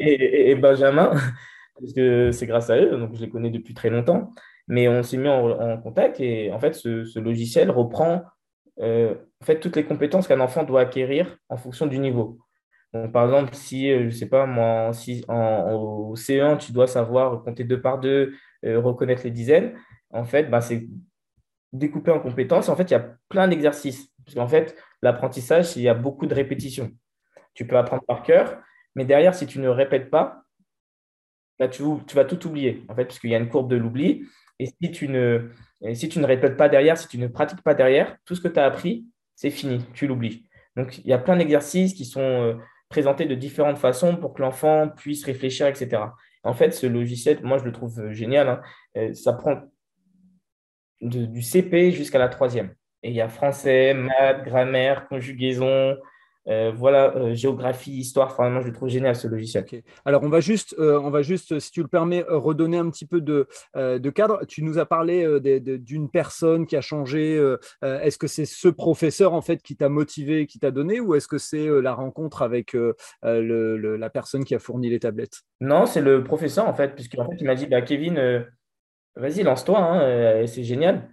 [0.50, 1.12] et, Benjamin,
[1.80, 4.32] parce que c'est grâce à eux, donc je les connais depuis très longtemps.
[4.68, 8.24] Mais on s'est mis en, contact et en fait, ce, logiciel reprend
[8.80, 12.40] euh, en fait, toutes les compétences qu'un enfant doit acquérir en fonction du niveau.
[12.94, 16.88] Donc, par exemple, si, euh, je sais pas, moi, si, en, au C1, tu dois
[16.88, 18.34] savoir compter deux par deux,
[18.66, 19.78] euh, reconnaître les dizaines,
[20.12, 20.88] en fait, bah, c'est
[21.74, 22.70] découpé en compétences.
[22.70, 24.10] En fait, il y a plein d'exercices.
[24.26, 26.92] Parce qu'en fait, l'apprentissage, il y a beaucoup de répétitions.
[27.54, 28.62] Tu peux apprendre par cœur,
[28.98, 30.44] mais derrière, si tu ne répètes pas,
[31.60, 31.84] bah, tu,
[32.16, 34.26] vas tout oublier, en fait, puisqu'il y a une courbe de l'oubli.
[34.58, 35.52] Et si tu ne,
[35.94, 38.48] si tu ne répètes pas derrière, si tu ne pratiques pas derrière, tout ce que
[38.48, 39.06] tu as appris,
[39.36, 40.48] c'est fini, tu l'oublies.
[40.76, 42.56] Donc, il y a plein d'exercices qui sont euh,
[42.90, 46.02] présentés de différentes façons pour que l'enfant puisse réfléchir, etc.
[46.44, 48.50] En fait, ce logiciel, moi, je le trouve euh, génial.
[48.50, 48.62] Hein.
[48.98, 49.62] Euh, ça prend
[51.02, 52.74] du CP jusqu'à la troisième.
[53.04, 55.96] Et il y a français, maths, grammaire, conjugaison,
[56.48, 59.66] euh, voilà, euh, géographie, histoire, vraiment, je le trouve génial ce logiciel.
[60.06, 63.06] Alors, on va, juste, euh, on va juste, si tu le permets, redonner un petit
[63.06, 64.46] peu de, de cadre.
[64.48, 67.36] Tu nous as parlé d'une personne qui a changé.
[67.82, 71.28] est-ce que c'est ce professeur en fait qui t'a motivé, qui t'a donné, ou est-ce
[71.28, 72.76] que c'est la rencontre avec
[73.24, 75.42] la personne qui a fourni les tablettes?
[75.60, 78.46] Non, c'est le professeur en fait, puisqu'en fait, il m'a dit bah, Kevin,
[79.16, 81.10] vas-y, lance-toi, hein, c'est génial.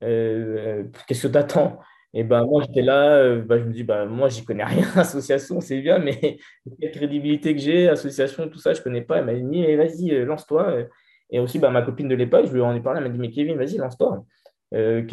[0.00, 1.80] Qu'est-ce que tu attends
[2.18, 4.86] et ben moi, j'étais là, euh, bah, je me dis, bah, moi, j'y connais rien,
[4.96, 6.38] association, c'est bien, mais
[6.80, 9.18] quelle crédibilité que j'ai, association, tout ça, je connais pas.
[9.18, 10.86] Elle m'a dit, vas-y, euh, lance-toi.
[11.28, 13.18] Et aussi, bah, ma copine de l'époque, je lui en ai parlé, elle m'a dit,
[13.18, 14.24] mais Kevin, vas-y, lance-toi.
[14.72, 15.06] Euh,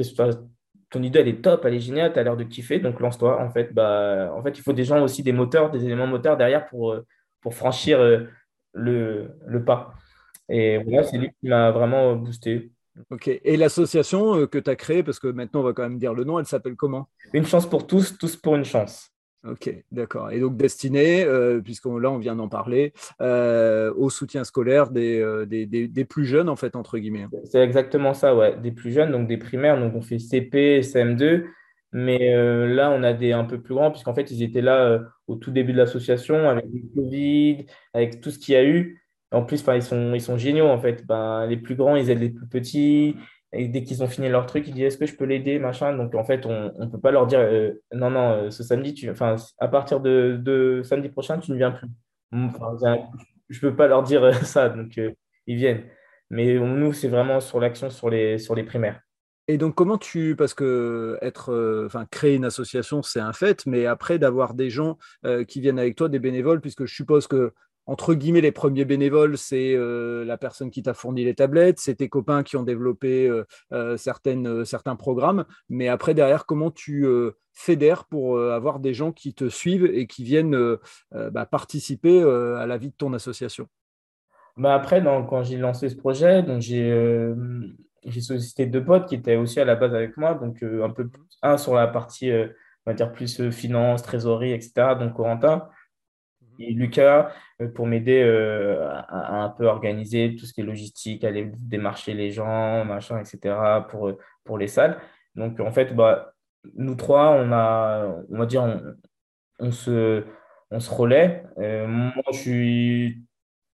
[0.89, 3.41] ton idée, elle est top, elle est géniale, tu as l'air de kiffer, donc lance-toi.
[3.41, 6.37] En fait, bah, en fait, il faut des gens aussi, des moteurs, des éléments moteurs
[6.37, 6.95] derrière pour,
[7.41, 7.99] pour franchir
[8.73, 9.93] le, le pas.
[10.47, 12.71] Et voilà, c'est lui qui m'a vraiment boosté.
[13.09, 13.27] Ok.
[13.27, 16.13] Et l'association euh, que tu as créée, parce que maintenant on va quand même dire
[16.13, 17.09] le nom, elle s'appelle comment?
[17.33, 19.09] Une chance pour tous, tous pour une chance.
[19.45, 20.31] Ok, d'accord.
[20.31, 25.45] Et donc destinée, euh, puisque là on vient d'en parler, euh, au soutien scolaire des,
[25.45, 27.27] des, plus jeunes, en fait, entre guillemets.
[27.43, 28.57] C'est exactement ça, ouais.
[28.57, 31.45] Des plus jeunes, donc des primaires, donc on fait CP, CM2.
[31.91, 32.33] Mais
[32.73, 35.51] là, on a des un peu plus grands, puisqu'en fait, ils étaient là au tout
[35.51, 39.02] début de l'association, avec le Covid, avec tout ce qu'il y a eu.
[39.33, 41.05] En plus, ils, sont, ils sont géniaux, en fait.
[41.05, 43.15] Ben, les plus grands, ils aident les plus petits.
[43.53, 45.95] Et dès qu'ils ont fini leur truc, ils disent Est-ce que je peux l'aider machin?
[45.95, 48.93] Donc, en fait, on ne peut pas leur dire euh, Non, non, euh, ce samedi,
[48.95, 51.87] tu, enfin, à partir de, samedi prochain, tu ne viens plus.
[52.31, 54.69] je ne peux pas leur dire euh, ça.
[54.69, 54.99] Donc,
[55.47, 55.83] ils viennent.
[56.31, 58.99] Mais nous, c'est vraiment sur l'action sur les, sur les primaires.
[59.47, 60.35] Et donc, comment tu.
[60.35, 64.97] Parce que être, enfin, créer une association, c'est un fait, mais après, d'avoir des gens
[65.47, 67.53] qui viennent avec toi, des bénévoles, puisque je suppose que
[67.85, 71.95] entre guillemets, les premiers bénévoles, c'est euh, la personne qui t'a fourni les tablettes, c'est
[71.95, 73.43] tes copains qui ont développé euh,
[73.73, 75.45] euh, certaines, certains programmes.
[75.69, 77.05] Mais après, derrière, comment tu
[77.51, 80.77] fédères pour avoir des gens qui te suivent et qui viennent
[81.11, 83.67] bah, participer à la vie de ton association?
[84.57, 87.33] Bah Après, quand j'ai lancé ce projet, j'ai
[88.05, 90.33] j'ai sollicité deux potes qui étaient aussi à la base avec moi.
[90.33, 91.09] Donc, un peu
[91.41, 94.95] un sur la partie, on va dire, plus finance, trésorerie, etc.
[94.99, 95.67] Donc, Corentin
[96.59, 101.23] et Lucas euh, pour m'aider euh, à, un peu organiser tout ce qui est logistique,
[101.23, 103.55] aller démarcher les gens, machin, etc.
[103.89, 104.13] pour,
[104.43, 104.99] pour les salles.
[105.35, 106.33] Donc, en fait, bah,
[106.75, 108.81] nous trois, on a, on va dire,
[109.59, 110.23] on, se,
[110.71, 111.43] on se relaie.
[111.59, 113.23] Euh, moi, je suis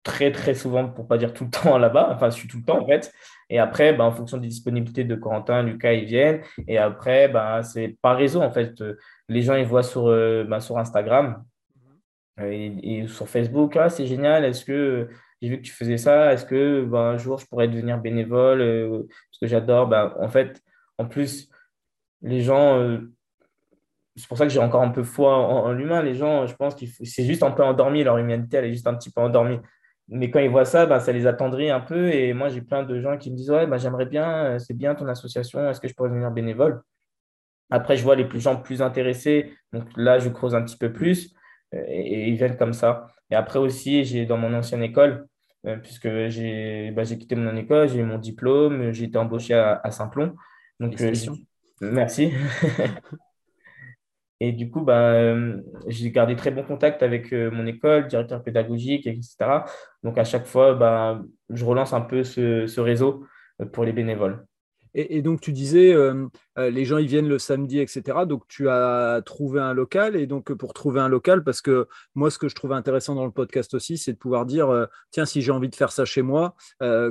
[0.04, 2.10] très, très souvent, pour pas dire tout le temps là-bas.
[2.12, 3.12] Enfin, je suis tout le temps, en fait.
[3.50, 6.42] Et après, bah, en fonction des disponibilités de Corentin, Lucas, ils viennent.
[6.68, 8.84] Et après, bah, c'est par réseau, en fait.
[9.30, 10.06] Les gens, ils voient sur,
[10.48, 11.44] bah, sur Instagram.
[12.40, 15.08] Euh, et, sur Facebook, ah, c'est génial, est-ce que
[15.42, 18.62] j'ai vu que tu faisais ça, est-ce que ben, un jour je pourrais devenir bénévole,
[18.62, 19.88] euh, parce que j'adore.
[19.88, 20.62] Ben, en fait,
[20.98, 21.50] en plus,
[22.22, 23.00] les gens, euh,
[24.16, 26.76] c'est pour ça que j'ai encore un peu foi en, l'humain, les gens, je pense
[26.76, 29.60] que c'est juste un peu endormi, leur humanité, elle est juste un petit peu endormie.
[30.08, 32.10] Mais quand ils voient ça, ben, ça les attendrit un peu.
[32.10, 34.96] Et moi, j'ai plein de gens qui me disent Ouais, ben, j'aimerais bien, c'est bien
[34.96, 36.82] ton association, est-ce que je pourrais devenir bénévole?
[37.72, 41.36] Après, je vois les gens plus intéressés, donc là, je creuse un petit peu plus
[41.72, 43.08] et, ils viennent comme ça.
[43.32, 45.28] Et après aussi, j'ai dans mon ancienne école,
[45.66, 49.92] euh, puisque j'ai bah, quitté mon école, j'ai eu mon diplôme, j'ai été embauché à,
[49.92, 50.36] Saint-Plon.
[50.80, 51.14] Donc, euh,
[51.82, 52.32] merci.
[54.40, 59.08] et du coup, bah, euh, j'ai gardé très bon contact avec mon école, directeur pédagogique,
[59.08, 59.36] etc.
[60.04, 63.26] Donc, à chaque fois, bah, je relance un peu ce, ce réseau
[63.72, 64.46] pour les bénévoles.
[64.98, 66.26] Et, donc, tu disais, euh,
[66.58, 68.20] euh, les gens, ils viennent le samedi, etc.
[68.26, 70.16] Donc, tu as trouvé un local.
[70.16, 73.26] Et donc, pour trouver un local, parce que moi, ce que je trouve intéressant dans
[73.26, 76.06] le podcast aussi, c'est de pouvoir dire, euh, tiens, si j'ai envie de faire ça
[76.06, 76.56] chez moi,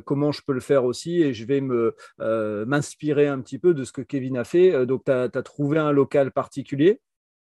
[0.07, 3.85] comment je peux le faire aussi Et je vais me, m'inspirer un petit peu de
[3.85, 4.87] ce que Kevin a fait.
[4.87, 7.01] Donc, tu as, trouvé un local particulier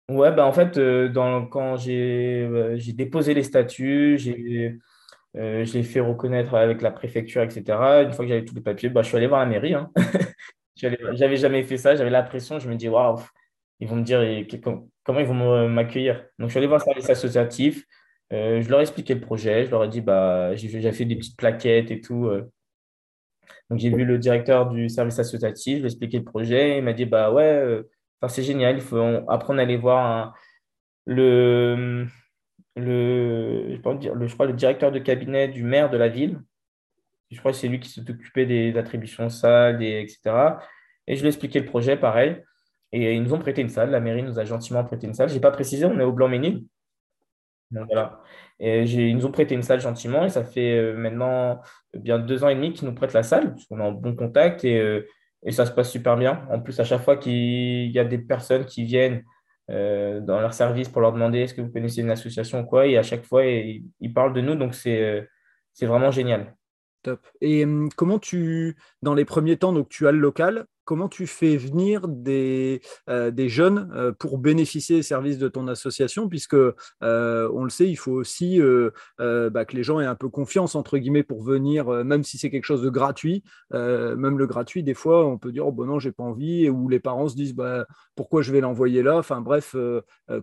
[0.09, 0.79] Ouais, bah en fait,
[1.13, 2.49] dans, quand j'ai
[2.95, 4.79] déposé les statuts, j'ai
[5.37, 7.63] euh, je l'ai fait reconnaître avec la préfecture, etc.
[8.05, 9.75] Une fois que j'avais tous les papiers, bah, je suis allé voir la mairie.
[9.75, 9.91] Hein.
[10.77, 12.59] j'avais jamais fait ça, j'avais la pression.
[12.59, 13.19] Je me dis, waouh,
[13.81, 14.21] ils vont me dire
[15.05, 16.25] comment ils vont m'accueillir?
[16.39, 17.85] Donc, je suis allé voir le service associatif.
[18.33, 19.65] Euh, je leur ai expliqué le projet.
[19.65, 22.27] Je leur ai dit, bah, j'ai fait des petites plaquettes et tout.
[22.27, 22.51] Euh.
[23.71, 26.79] Donc, j'ai vu le directeur du service associatif, je lui ai expliqué le projet.
[26.79, 27.83] Il m'a dit, bah ouais,
[28.29, 28.77] c'est génial.
[28.77, 30.35] Il faut, apprendre à aller voir
[31.07, 32.07] le
[32.77, 36.41] le, le, je crois, le directeur de cabinet du maire de la ville.
[37.31, 40.59] Je crois que c'est lui qui s'occupait des attributions salles, etc.
[41.07, 42.43] Et je lui ai expliqué le projet, pareil.
[42.93, 43.91] Et ils nous ont prêté une salle.
[43.91, 45.31] La mairie nous a gentiment prêté une salle.
[45.31, 46.67] Je n'ai pas précisé, on est au Blanc-Ménil.
[47.71, 48.21] Donc voilà.
[48.61, 50.25] Et ils nous ont prêté une salle gentiment.
[50.25, 51.61] Et ça fait euh, maintenant
[51.95, 54.65] bien deux ans et demi qu'ils nous prêtent la salle, qu'on est en bon contact
[54.65, 55.09] et, euh,
[55.43, 56.47] et, ça se passe super bien.
[56.51, 59.25] En plus, à chaque fois qu'il y a des personnes qui viennent
[59.71, 62.87] euh, dans leur service pour leur demander est-ce que vous connaissez une association ou quoi,
[62.87, 64.55] et à chaque fois, ils, ils parlent de nous.
[64.55, 65.29] Donc c'est
[65.73, 66.55] c'est vraiment génial.
[67.03, 67.27] Top.
[67.41, 71.27] Et hum, comment tu, dans les premiers temps, donc tu as le local, comment tu
[71.27, 77.51] fais venir des, euh, jeunes euh, pour bénéficier des services de ton association, puisque euh,
[77.53, 78.61] on le sait, il faut aussi
[79.19, 82.51] bah, que les gens aient un peu confiance, entre guillemets, pour venir, même si c'est
[82.51, 83.43] quelque chose de gratuit,
[83.73, 86.89] même le gratuit, des fois, on peut dire, oh bon non, j'ai pas envie, ou
[86.89, 89.19] les parents se disent, bah, pourquoi je vais l'envoyer là?
[89.19, 89.77] Enfin bref,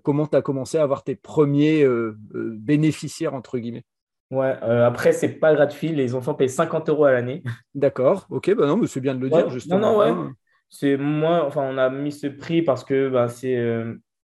[0.04, 1.88] comment tu as commencé à avoir tes premiers
[2.34, 3.86] bénéficiaires, entre guillemets?
[4.32, 5.90] Ouais, euh, après, c'est pas gratuit.
[5.90, 7.42] Les enfants payent 50 euros à l'année.
[7.74, 9.80] D'accord, ok, bah non, mais c'est bien de le dire, justement.
[9.80, 10.32] Non, non, ouais.
[10.70, 13.58] C'est moins, enfin, on a mis ce prix parce que bah, c'est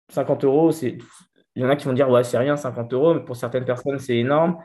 [0.09, 0.71] 50 euh, euros.
[0.71, 3.65] Il y en a qui vont dire, ouais, c'est rien, 50 euros, mais pour certaines
[3.65, 4.57] personnes, c'est énorme.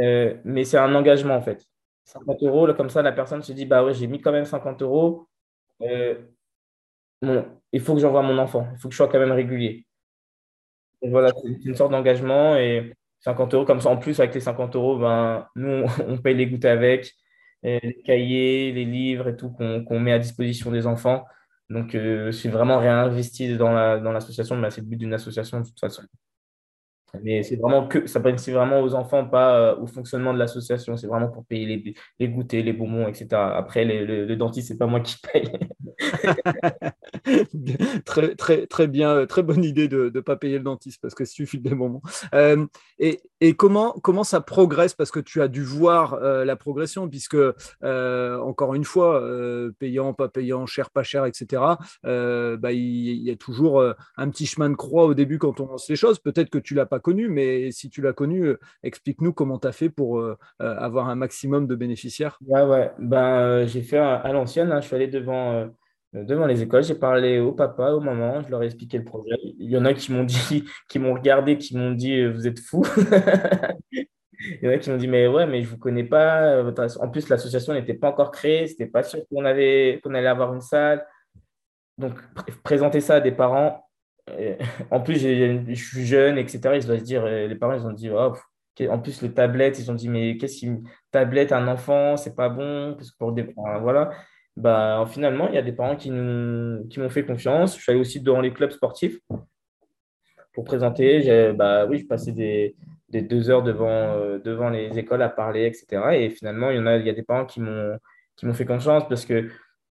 [0.00, 1.64] Euh, mais c'est un engagement, en fait.
[2.04, 4.44] 50 euros, là, comme ça, la personne se dit, bah ouais, j'ai mis quand même
[4.44, 5.28] 50 euros.
[7.22, 8.68] bon, il faut que j'envoie mon enfant.
[8.74, 9.86] Il faut que je sois quand même régulier.
[11.02, 12.56] Et voilà, c'est une sorte d'engagement.
[12.56, 16.34] Et 50 euros, comme ça, en plus, avec les 50 euros, ben, nous, on, paye
[16.34, 17.12] les goûter avec,
[17.62, 21.24] les cahiers, les livres et tout qu'on met à disposition des enfants.
[21.70, 25.60] Donc, euh, c'est vraiment réinvesti dans l'association, la, dans mais c'est le but d'une association
[25.60, 26.02] de toute façon.
[27.22, 30.96] Mais c'est vraiment que ça vraiment aux enfants, pas euh, au fonctionnement de l'association.
[30.96, 33.28] C'est vraiment pour payer les, les goûters, les bonbons, etc.
[33.32, 35.50] Après, le, le dentiste, c'est pas moi qui paye.
[38.04, 41.24] très, très, très bien, très bonne idée de ne pas payer le dentiste parce que
[41.24, 42.02] suffit des moments.
[42.34, 42.66] Euh,
[42.98, 44.94] et, et comment, comment ça progresse?
[44.94, 47.36] Parce que tu as dû voir euh, la progression, puisque,
[47.84, 49.22] euh, encore une fois,
[49.78, 51.62] payant, pas payant, cher, pas cher, etc.,
[52.02, 53.82] bah, il, y a toujours
[54.16, 56.18] un petit chemin de croix au début quand on lance les choses.
[56.18, 59.72] Peut-être que tu l'as pas connu, mais si tu l'as connu, explique-nous comment tu as
[59.72, 60.22] fait pour
[60.58, 62.38] avoir un maximum de bénéficiaires.
[62.46, 62.90] Ouais, ouais.
[62.98, 64.80] Ben, j'ai fait à, l'ancienne, hein.
[64.80, 65.66] je suis allé devant euh,
[66.12, 66.84] devant les écoles.
[66.84, 69.36] J'ai parlé au papa, aux mamans, je leur ai expliqué le projet.
[69.42, 72.46] Il y en a qui m'ont dit, qui m'ont regardé, qui m'ont dit euh, Vous
[72.46, 72.84] êtes fous.
[74.40, 76.62] Il y en a qui m'ont dit Mais ouais, mais je ne vous connais pas.
[77.00, 80.60] En plus, l'association n'était pas encore créée, c'était pas sûr qu'on avait, allait avoir une
[80.60, 81.04] salle.
[81.98, 82.14] Donc,
[82.62, 83.84] présenter ça à des parents.
[84.90, 86.60] En plus, je suis jeune, etc.
[86.74, 88.34] Ils doivent se dire, les parents, ils ont dit oh,
[88.90, 92.50] En plus, les tablettes, ils ont dit Mais qu'est-ce qu'une tablette, un enfant, c'est pas
[92.50, 92.94] bon.
[92.94, 93.54] Parce que pour des...
[93.80, 94.10] voilà
[94.58, 97.76] bah, finalement, il y a des parents qui m'ont fait confiance.
[97.76, 99.20] Je suis allé aussi dans les clubs sportifs
[100.52, 101.52] pour présenter.
[101.52, 102.74] Bah, oui, je passais des,
[103.08, 106.12] deux heures devant, euh, devant les écoles à parler, etc.
[106.14, 109.08] Et finalement, il y, en a, il y a des parents qui m'ont fait confiance
[109.08, 109.48] parce que,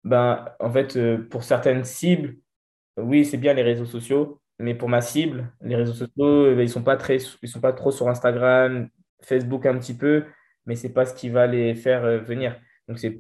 [0.04, 2.36] bah, en fait, euh, pour certaines cibles,
[2.97, 6.67] oui, c'est bien les réseaux sociaux, mais pour ma cible, les réseaux sociaux, ils ne
[6.67, 6.84] sont,
[7.41, 8.89] ils sont pas trop sur Instagram,
[9.24, 10.26] Facebook un petit peu,
[10.67, 12.60] mais ce n'est pas ce qui va les faire euh, venir.
[12.88, 13.17] Donc, c'est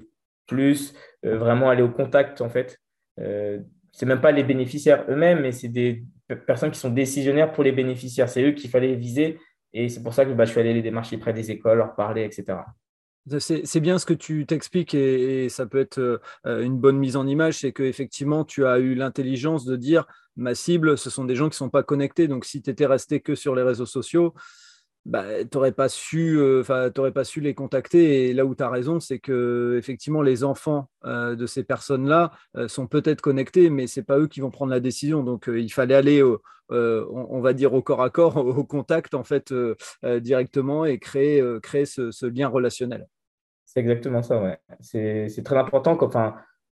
[0.47, 2.79] plus euh, vraiment aller au contact, en fait.
[3.19, 3.59] Euh,
[3.91, 6.03] c'est même pas les bénéficiaires eux-mêmes, mais c'est des
[6.47, 8.29] personnes qui sont décisionnaires pour les bénéficiaires.
[8.29, 9.37] C'est eux qu'il fallait viser.
[9.73, 11.95] Et c'est pour ça que bah, je suis allé les démarcher près des écoles, leur
[11.95, 12.59] parler, etc.
[13.39, 17.27] C'est bien ce que tu t'expliques et, ça peut être euh, une bonne mise en
[17.27, 21.45] image, c'est qu'effectivement, tu as eu l'intelligence de dire ma cible, ce sont des gens
[21.45, 22.27] qui ne sont pas connectés.
[22.27, 24.33] Donc, si tu étais resté que sur les réseaux sociaux,
[25.05, 28.29] bah, tu n'aurais pas, su, pas su les contacter.
[28.29, 32.67] Et là où tu as raison, c'est que effectivement, les enfants de ces personnes-là euh,
[32.67, 35.23] sont peut-être connectés, mais ce n'est pas eux qui vont prendre la décision.
[35.23, 36.23] Donc, il fallait aller,
[36.69, 39.53] on, va dire, au corps à corps, au contact, en fait,
[40.03, 43.07] directement et créer, créer ce, lien relationnel.
[43.65, 44.59] C'est exactement ça, ouais.
[44.81, 45.97] C'est très important.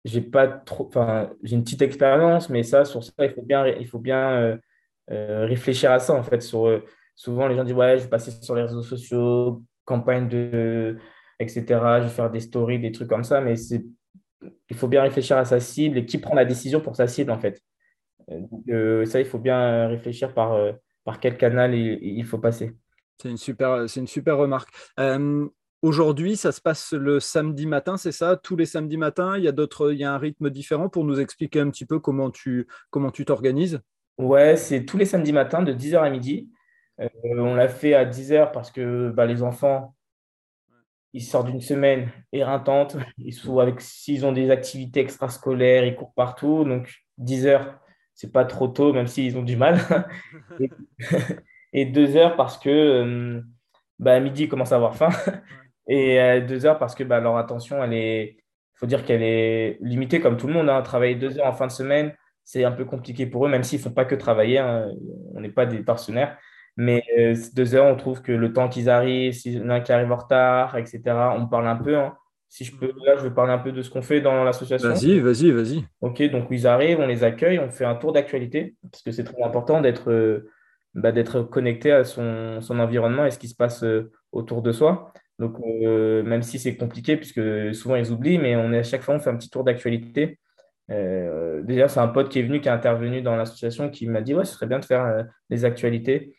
[0.04, 3.66] J'ai pas trop, enfin, j'ai une petite expérience, mais ça, sur ça, il faut bien,
[3.66, 4.58] il faut bien
[5.08, 6.42] réfléchir à ça, en fait,
[7.16, 10.96] souvent les gens disent ouais, je vais passer sur les réseaux sociaux, campagne de
[11.40, 11.64] etc.
[11.98, 13.84] Je vais faire des stories, des trucs comme ça, mais c'est
[14.70, 17.30] il faut bien réfléchir à sa cible et qui prend la décision pour sa cible
[17.30, 17.60] en fait.
[18.68, 20.72] Euh, ça, il faut bien réfléchir par, euh,
[21.04, 22.76] par quel canal il, faut passer.
[23.20, 24.70] C'est une super, c'est une super remarque.
[24.98, 25.46] Euh,
[25.82, 28.36] aujourd'hui, ça se passe le samedi matin, c'est ça?
[28.36, 31.04] Tous les samedis matins, il y a d'autres, il y a un rythme différent pour
[31.04, 33.80] nous expliquer un petit peu comment tu comment tu t'organises?
[34.18, 36.50] Ouais, c'est tous les samedis matins de 10h à midi.
[37.00, 39.94] Euh, on l'a fait à 10 heures parce que bah, les enfants,
[41.12, 42.96] ils sortent d'une semaine éreintante.
[43.18, 46.64] Ils sont avec, s'ils ont des activités extrascolaires, ils courent partout.
[46.64, 47.78] Donc, 10 heures,
[48.14, 49.78] c'est pas trop tôt, même s'ils ont du mal.
[51.72, 53.42] et, 2 heures parce que euh,
[53.98, 55.10] bah, à midi, ils commencent à avoir faim.
[55.88, 58.38] Et à deux heures parce que bah, leur attention, elle est,
[58.74, 60.68] faut dire qu'elle est limitée comme tout le monde.
[60.68, 60.82] Hein.
[60.82, 62.12] Travailler deux heures en fin de semaine,
[62.44, 64.58] c'est un peu compliqué pour eux, même s'ils ne font pas que travailler.
[64.58, 64.88] Hein.
[65.34, 66.38] On n'est pas des partenaires.
[66.76, 69.80] Mais euh, deux heures, on trouve que le temps qu'ils arrivent, s'il y en a
[69.80, 71.00] qui arrive en retard, etc.,
[71.36, 71.96] on parle un peu.
[71.96, 72.16] Hein.
[72.48, 74.88] Si je peux, là, je vais parler un peu de ce qu'on fait dans l'association.
[74.88, 75.84] Vas-y, vas-y, vas-y.
[76.00, 79.24] Ok, donc ils arrivent, on les accueille, on fait un tour d'actualité, parce que c'est
[79.24, 80.50] très important d'être euh,
[80.94, 84.72] bah, d'être connecté à son, son, environnement et ce qui se passe euh, autour de
[84.72, 85.12] soi.
[85.38, 89.02] Donc, euh, même si c'est compliqué, puisque souvent ils oublient, mais on est, à chaque
[89.02, 90.38] fois, on fait un petit tour d'actualité.
[90.88, 94.34] déjà, c'est un pote qui est venu, qui est intervenu dans l'association, qui m'a dit
[94.34, 96.36] Ouais, ce serait bien de faire des actualités.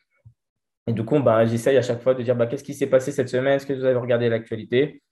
[0.87, 3.11] Et du coup, bah, j'essaye à chaque fois de dire bah, Qu'est-ce qui s'est passé
[3.11, 3.55] cette semaine?
[3.55, 5.03] Est-ce que vous avez regardé l'actualité?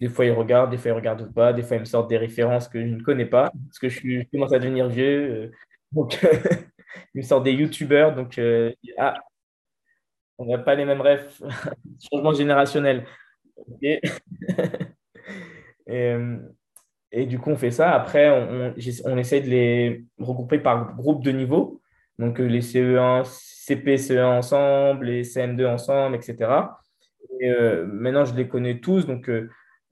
[0.00, 1.52] Des fois, ils regardent, des fois, ils ne regardent pas.
[1.52, 4.28] Des fois, ils me sortent des références que je ne connais pas parce que je,
[4.32, 5.30] commence à devenir vieux.
[5.30, 5.50] Euh,
[5.92, 6.18] donc,
[7.14, 8.14] ils me sortent des YouTubeurs.
[8.14, 9.14] Donc, euh, ah,
[10.38, 11.30] on n'a pas les mêmes rêves.
[12.12, 13.06] Changement générationnel.
[15.88, 16.38] Euh,
[17.10, 17.90] et, du coup, on fait ça.
[17.90, 18.72] Après, on,
[19.06, 21.82] on, essaie de les regrouper par groupe de niveau.
[22.16, 23.24] Donc, les CE1,
[23.74, 26.50] CP, CE1 ensemble, les CM2 ensemble, etc.
[27.40, 27.50] Et
[27.86, 29.06] maintenant, je les connais tous.
[29.06, 29.30] Donc,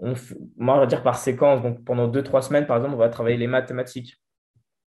[0.01, 0.15] on,
[0.57, 1.63] moi, on va dire par séquence.
[1.63, 4.17] Donc, pendant deux, trois semaines, par exemple, on va travailler les mathématiques.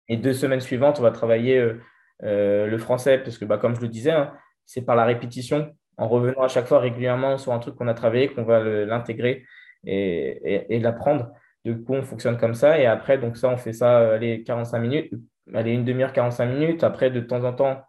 [0.07, 1.79] Et deux semaines suivantes, on va travailler euh,
[2.23, 4.33] euh, le français, parce que, bah, comme je le disais, hein,
[4.65, 7.93] c'est par la répétition, en revenant à chaque fois régulièrement sur un truc qu'on a
[7.93, 9.45] travaillé, qu'on va l'intégrer
[9.85, 11.29] et, l'apprendre.
[11.65, 12.79] Du coup, on fonctionne comme ça.
[12.79, 15.13] Et après, donc ça, on fait ça, euh, allez, 45 minutes,
[15.53, 16.83] allez, une demi-heure, 45 minutes.
[16.83, 17.83] Après, de temps en temps,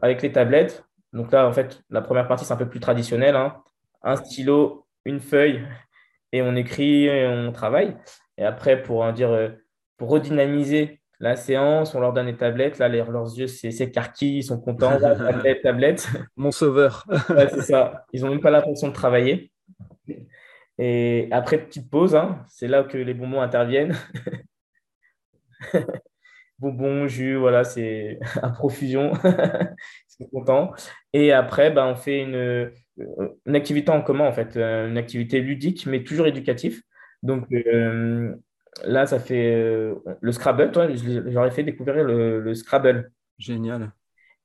[0.00, 0.84] avec les tablettes.
[1.12, 3.36] Donc là, en fait, la première partie, c'est un peu plus traditionnel.
[3.36, 3.56] Hein.
[4.02, 5.62] Un stylo, une feuille
[6.32, 7.96] et on écrit et on travaille.
[8.38, 9.50] Et après, pour dire, euh,
[9.98, 12.78] pour redynamiser la séance, on leur donne des tablettes.
[12.78, 14.98] Là, leurs yeux s'écarquillent, ils sont contents.
[15.00, 16.08] tablette, tablette.
[16.36, 17.06] Mon sauveur.
[17.28, 18.04] c'est ça.
[18.12, 19.52] Ils n'ont même pas l'impression de travailler.
[20.78, 23.96] Et après, petite pause, hein, c'est là que les bonbons interviennent.
[26.62, 29.12] bonbons, jus, voilà, c'est à profusion.
[29.24, 29.76] ils
[30.08, 30.72] sont contents.
[31.12, 32.70] Et après, ben, on fait une, euh,
[33.46, 36.82] une activité en commun, en fait, euh, une activité ludique, mais toujours éducatif.
[37.22, 38.34] Donc euh,
[38.84, 40.88] là, ça fait le Scrabble, toi,
[41.26, 43.12] j'aurais fait découvrir le, Scrabble.
[43.38, 43.92] Génial.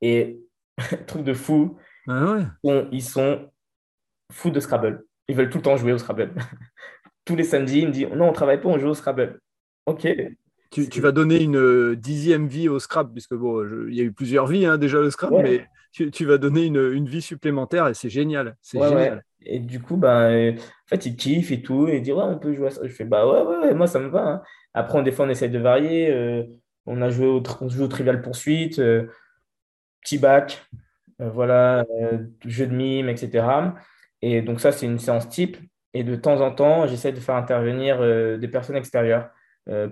[0.01, 0.39] Et
[1.07, 3.51] truc de fou, ah ils sont
[4.31, 5.03] fous de Scrabble.
[5.27, 6.33] Ils veulent tout le temps jouer au Scrabble.
[7.25, 9.39] Tous les samedis, ils me disent non, on travaille pas, on joue au Scrabble.
[9.85, 10.07] Ok.
[10.71, 14.47] Tu, vas donner une dixième vie au Scrabble, puisque bon, il y a eu plusieurs
[14.47, 18.55] vies hein, déjà le Scrabble, mais tu, vas donner une, vie supplémentaire et c'est génial.
[18.61, 19.23] C'est génial.
[19.45, 21.87] Et du coup, bah, en fait, il kiffe et tout.
[21.87, 22.81] Et il dit, ouais, on peut jouer à ça.
[22.83, 24.27] Je fais, bah ouais, ouais, moi, ça me va.
[24.27, 24.41] Hein.
[24.73, 26.11] Après, on, des fois, on essaie de varier.
[26.11, 26.43] Euh,
[26.85, 29.07] on a joué au, on joue au Trivial Poursuite, euh,
[30.01, 30.65] petit bac,
[31.21, 31.85] euh, voilà,
[32.45, 33.45] jeu de mime, etc.
[34.21, 35.57] Et donc, ça, c'est une séance type.
[35.93, 37.99] Et de temps en temps, j'essaie de faire intervenir
[38.37, 39.29] des personnes extérieures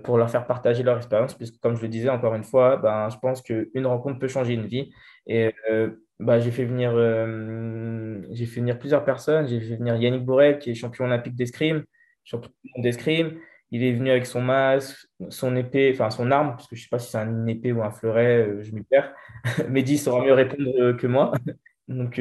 [0.04, 3.10] pour leur faire partager leur expérience, puisque comme je le disais encore une fois, ben,
[3.10, 4.90] je pense qu'une rencontre peut changer une vie.
[5.26, 9.46] Et euh, bah, j'ai fait, venir, euh, fait venir plusieurs personnes.
[9.48, 11.84] J'ai fait venir Yannick Borel, qui est champion olympique d'escrime,
[12.24, 13.38] champion d'escrime.
[13.72, 16.84] Il est venu avec son masque, son épée, enfin son arme, parce que je ne
[16.84, 19.12] sais pas si c'est une épée ou un fleuret, euh, je m'y perds.
[19.68, 21.32] Mehdi saura mieux répondre que moi.
[21.88, 22.20] Donc,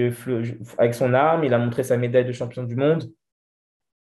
[0.78, 3.12] avec son arme, il a montré sa médaille de champion du monde.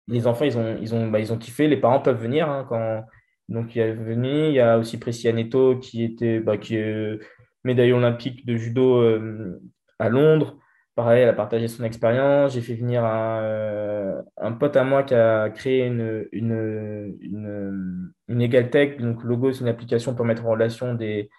[0.09, 1.69] Les enfants, ils ont, ils ont, bah, ils ont kiffé.
[1.69, 2.49] Les parents peuvent venir.
[2.49, 3.05] Hein, quand...
[3.49, 4.49] Donc, il est venu.
[4.49, 7.19] Il y a aussi Priscilla Neto qui était, bah, qui est
[7.65, 9.61] médaille olympique de judo euh,
[9.99, 10.59] à Londres.
[10.95, 12.55] Pareil, elle a partagé son expérience.
[12.55, 18.41] J'ai fait venir un, euh, un, pote à moi qui a créé une, une, une,
[18.43, 19.01] EgalTech.
[19.01, 21.31] Donc, Logo, c'est une application pour mettre en relation des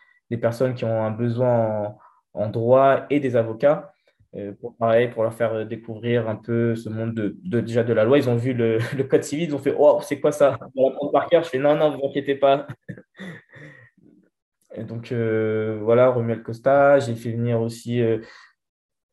[0.42, 1.96] personnes qui ont un besoin
[2.34, 3.93] en, droit et des avocats.
[4.36, 8.04] Euh, pour, pareil, pour leur faire découvrir un peu ce monde de, déjà de la
[8.04, 8.18] loi.
[8.18, 10.58] Ils ont vu le, code civil, ils ont fait Oh, c'est quoi ça?
[10.76, 11.44] On va par cœur.
[11.44, 12.68] Je fais Non, non, vous inquiétez pas.
[14.88, 18.18] Donc euh, voilà, Romuald Costa, j'ai fait venir aussi, euh,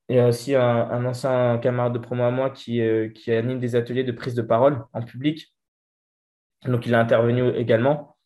[0.08, 2.80] il y a aussi un, ancien camarade de promo à moi qui,
[3.14, 5.54] qui anime des ateliers de prise de parole en public.
[6.64, 8.16] Donc il a intervenu également.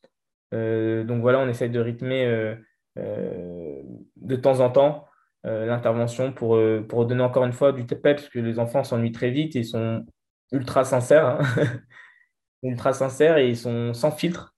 [0.53, 2.57] donc voilà, on essaye de rythmer
[2.97, 5.09] de temps en temps
[5.45, 9.31] l'intervention pour, pour donner encore une fois du TP, parce que les enfants s'ennuient très
[9.31, 10.05] vite et ils sont
[10.53, 11.27] ultra sincères.
[11.27, 11.39] Hein.
[12.63, 14.55] ultra sincères et ils sont sans filtre.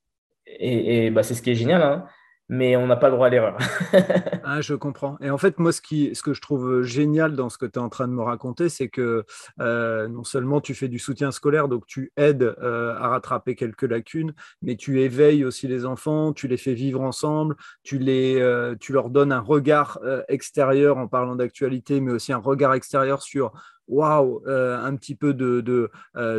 [0.47, 1.83] Et, bah, c'est ce qui est génial.
[1.83, 2.07] Hein
[2.49, 3.59] mais on n'a pas le droit à l'erreur.
[4.45, 5.17] ah, je comprends.
[5.21, 7.89] Et en fait, moi, ce, que je trouve génial dans ce que tu es en
[7.89, 9.25] train de me raconter, c'est que
[9.61, 13.83] euh, non seulement tu fais du soutien scolaire, donc tu aides euh, à rattraper quelques
[13.83, 14.33] lacunes,
[14.63, 18.93] mais tu éveilles aussi les enfants, tu les fais vivre ensemble, tu, les, euh, tu
[18.93, 23.53] leur donnes un regard extérieur en parlant d'actualité, mais aussi un regard extérieur sur
[23.89, 25.91] waouh, un petit peu de,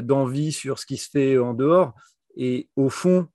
[0.02, 1.94] d'envie sur ce qui se fait en dehors.
[2.38, 3.28] Et au fond,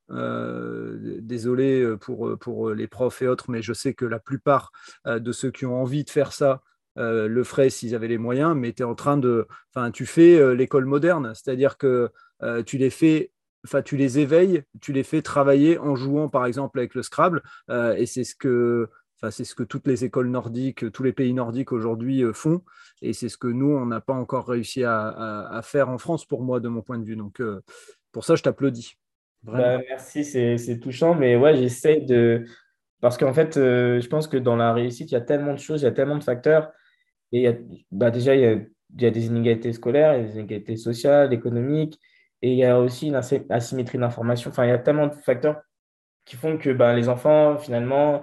[1.21, 4.71] désolé pour, pour les profs et autres, mais je sais que la plupart
[5.07, 6.63] de ceux qui ont envie de faire ça
[6.97, 9.49] le feraient s'ils avaient les moyens, mais tu en train de.
[9.75, 12.11] Enfin, tu fais l'école moderne, c'est-à-dire que
[12.65, 13.33] tu les fais
[13.65, 17.43] enfin, tu les éveilles, tu les fais travailler en jouant par exemple avec le Scrabble,
[17.71, 18.89] euh, et c'est ce que
[19.25, 22.63] Enfin, c'est ce que toutes les écoles nordiques, tous les pays nordiques aujourd'hui euh, font,
[23.03, 26.43] et c'est ce que nous, on n'a pas encore réussi à, faire en France, pour
[26.43, 27.15] moi, de mon point de vue.
[27.15, 27.61] Donc, euh,
[28.13, 28.95] pour ça, je t'applaudis.
[29.43, 32.45] Bah, merci, c'est touchant, mais ouais, j'essaie de.
[33.01, 35.83] Parce qu'en fait, je pense que dans la réussite, il y a tellement de choses,
[35.83, 36.71] il y a tellement de facteurs.
[37.33, 37.49] Et
[37.91, 40.39] bah, déjà, il y, a, il y a des inégalités scolaires, il y a des
[40.39, 41.99] inégalités sociales, économiques,
[42.43, 44.51] et il y a aussi une asymétrie d'information.
[44.51, 45.61] Enfin, il y a tellement de facteurs
[46.25, 48.23] qui font que bah, les enfants, finalement,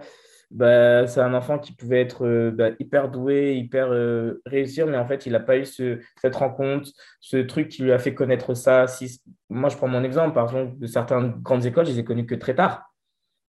[0.51, 4.97] bah, c'est un enfant qui pouvait être euh, bah, hyper doué, hyper euh, réussir, mais
[4.97, 6.89] en fait, il n'a pas eu ce, cette rencontre,
[7.19, 8.87] ce truc qui lui a fait connaître ça.
[8.87, 12.03] Si, moi, je prends mon exemple, par exemple, de certaines grandes écoles, je les ai
[12.03, 12.91] connues que très tard.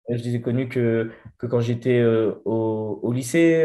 [0.10, 3.64] Je les ai connues que, que quand j'étais euh, au, au, lycée,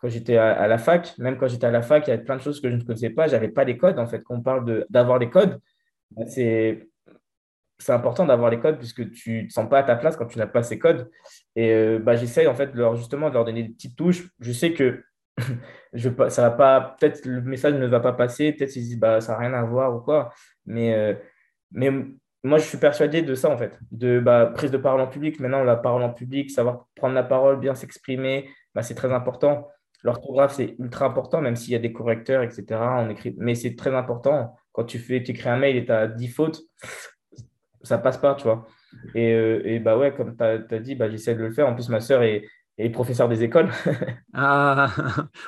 [0.00, 1.14] quand j'étais à, la fac.
[1.18, 2.82] Même quand j'étais à la fac, il y avait plein de choses que je ne
[2.82, 3.26] connaissais pas.
[3.26, 4.22] Je n'avais pas les codes, en fait.
[4.22, 5.60] Quand on parle d'avoir les codes,
[6.28, 6.88] c'est
[7.84, 10.26] c'est important d'avoir les codes puisque tu ne te sens pas à ta place quand
[10.26, 11.10] tu n'as pas ces codes.
[11.54, 14.26] Et euh, bah, j'essaye en fait de leur, justement de leur donner des petites touches.
[14.40, 15.04] Je sais que
[15.92, 19.20] je, ça va pas, peut-être le message ne va pas passer, peut-être qu'ils disent bah,
[19.20, 20.32] ça n'a rien à voir ou quoi.
[20.64, 21.14] Mais, euh,
[21.72, 21.90] mais
[22.42, 25.38] moi, je suis persuadé de ça en fait, de bah, prise de parole en public.
[25.40, 29.68] Maintenant, la parole en public, savoir prendre la parole, bien s'exprimer, bah, c'est très important.
[30.04, 32.64] L'orthographe, c'est ultra important, même s'il y a des correcteurs, etc.
[32.98, 34.54] On écrit, mais c'est très important.
[34.72, 36.60] Quand tu fais, tu écris un mail et tu as 10 fautes,
[37.84, 38.66] ça passe pas, tu vois.
[39.14, 41.68] Et, euh, et bah ouais, comme tu as, dit, bah, j'essaie de le faire.
[41.68, 42.44] En plus, ma sœur est,
[42.78, 43.70] est professeur des écoles.
[44.34, 44.92] ah,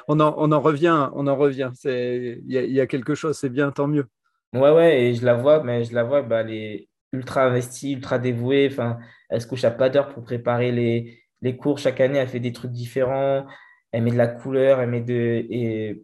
[0.08, 1.70] on en, on en, revient, on en revient.
[1.84, 4.06] Il y, y, a quelque chose, c'est bien, tant mieux.
[4.52, 7.92] Ouais, ouais, et je la vois, mais je la vois, bah, elle est ultra investie,
[7.92, 8.68] ultra dévouée.
[8.70, 11.78] Enfin, elle se couche à pas d'heure pour préparer les, les cours.
[11.78, 13.46] Chaque année, elle fait des trucs différents.
[13.92, 15.46] Elle met de la couleur, elle met de.
[15.50, 16.02] Et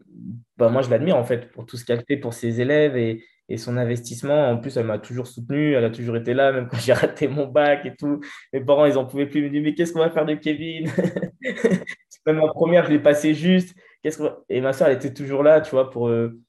[0.56, 3.24] bah, moi, je l'admire en fait pour tout ce qu'elle fait pour ses élèves et,
[3.48, 4.50] et son investissement.
[4.50, 7.28] En plus, elle m'a toujours soutenu, elle a toujours été là, même quand j'ai raté
[7.28, 8.20] mon bac et tout.
[8.52, 9.40] Mes parents, ils n'en pouvaient plus.
[9.40, 10.90] Ils me disaient, mais qu'est-ce qu'on va faire de Kevin?
[12.26, 13.74] Même en première, je l'ai passé juste.
[14.02, 16.40] Qu'est-ce Et ma soeur, elle était toujours là, tu vois, pour, euh,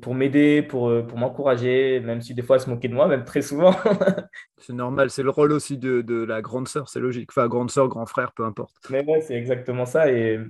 [0.00, 3.06] pour m'aider, pour, euh, pour m'encourager, même si des fois, elle se moquait de moi,
[3.06, 3.72] même très souvent.
[4.58, 7.30] c'est normal, c'est le rôle aussi de, de la grande sœur, c'est logique.
[7.30, 8.74] Enfin, grande sœur, grand frère, peu importe.
[8.90, 10.10] Mais ouais, c'est exactement ça.
[10.10, 10.40] Et,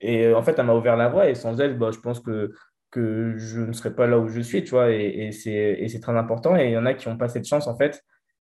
[0.00, 1.28] et euh, en fait, elle m'a ouvert la voie.
[1.28, 2.52] Et sans elle, bah, je pense que
[2.90, 6.56] que je ne serais pas là où je suis, tu vois, et, c'est très important.
[6.56, 8.04] Et il y en a qui n'ont pas cette chance, en fait,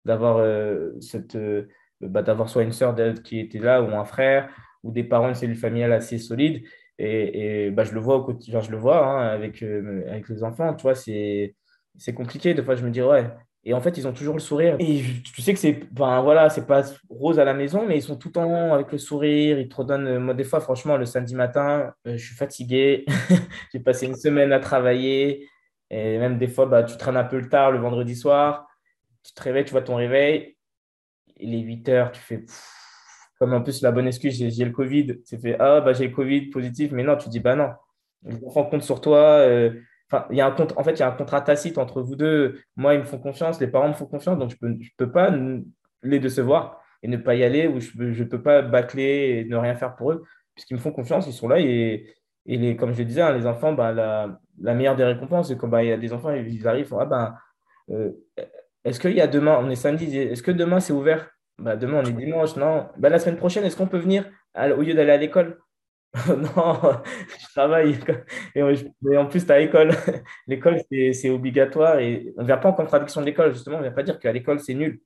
[0.05, 1.67] d'avoir euh, cette euh,
[2.01, 4.49] bah, d'avoir soit une sœur qui était là, ou un frère,
[4.83, 6.63] ou des parents, une cellule familiale assez solide.
[6.97, 10.29] Et, et bah, je le vois au quotidien, je le vois hein, avec, euh, avec
[10.29, 11.55] les enfants, tu vois, c'est
[12.15, 12.53] compliqué.
[12.53, 13.29] Des fois, je me dis, ouais,
[13.63, 14.75] et en fait, ils ont toujours le sourire.
[14.79, 18.01] Et tu sais que c'est ben, voilà, c'est pas rose à la maison, mais ils
[18.01, 19.59] sont tout le temps avec le sourire.
[19.59, 20.17] Ils te redonnent.
[20.17, 23.05] Moi, des fois, franchement, le samedi matin, euh, je suis fatigué.
[23.73, 25.47] J'ai passé une semaine à travailler.
[25.91, 28.67] Et même des fois, bah, tu traînes un peu le tard le vendredi soir.
[29.23, 30.57] Tu te réveilles, tu vois ton réveil.
[31.37, 32.43] Il est 8 heures, tu fais.
[33.37, 35.21] Comme en plus, la bonne excuse, j'ai le Covid.
[35.27, 36.91] Tu fais Ah, bah, j'ai le Covid positif.
[36.93, 37.69] Mais non, tu dis Bah non.
[38.23, 39.19] Les enfants comptent sur toi.
[39.19, 39.71] Euh,
[40.29, 42.59] il y a un en fait, il y a un contrat tacite entre vous deux.
[42.75, 44.89] Moi, ils me font confiance, les parents me font confiance, donc je ne peux, je
[44.97, 45.31] peux pas
[46.03, 49.55] les décevoir et ne pas y aller, ou je ne peux pas bâcler et ne
[49.57, 51.59] rien faire pour eux, puisqu'ils me font confiance, ils sont là.
[51.59, 52.07] Et,
[52.45, 55.47] et les, comme je le disais, hein, les enfants, bah, la, la, meilleure des récompenses,
[55.49, 57.35] c'est quand bah, il y a des enfants, ils arrivent, ah, ben,
[57.91, 58.11] euh,
[58.83, 61.29] est-ce qu'il y a demain, on est samedi, est-ce que demain c'est ouvert?
[61.57, 62.87] Bah, Demain, on est dimanche, non?
[62.99, 65.59] La semaine prochaine, est-ce qu'on peut venir au lieu d'aller à l'école?
[66.27, 67.01] non,
[67.39, 67.97] je travaille.
[68.55, 68.61] Et
[69.17, 69.91] en plus, tu as l'école.
[70.47, 73.77] L'école, c'est obligatoire et on ne vient pas en contradiction de l'école, justement.
[73.77, 75.01] On ne vient pas dire qu'à l'école, c'est nul.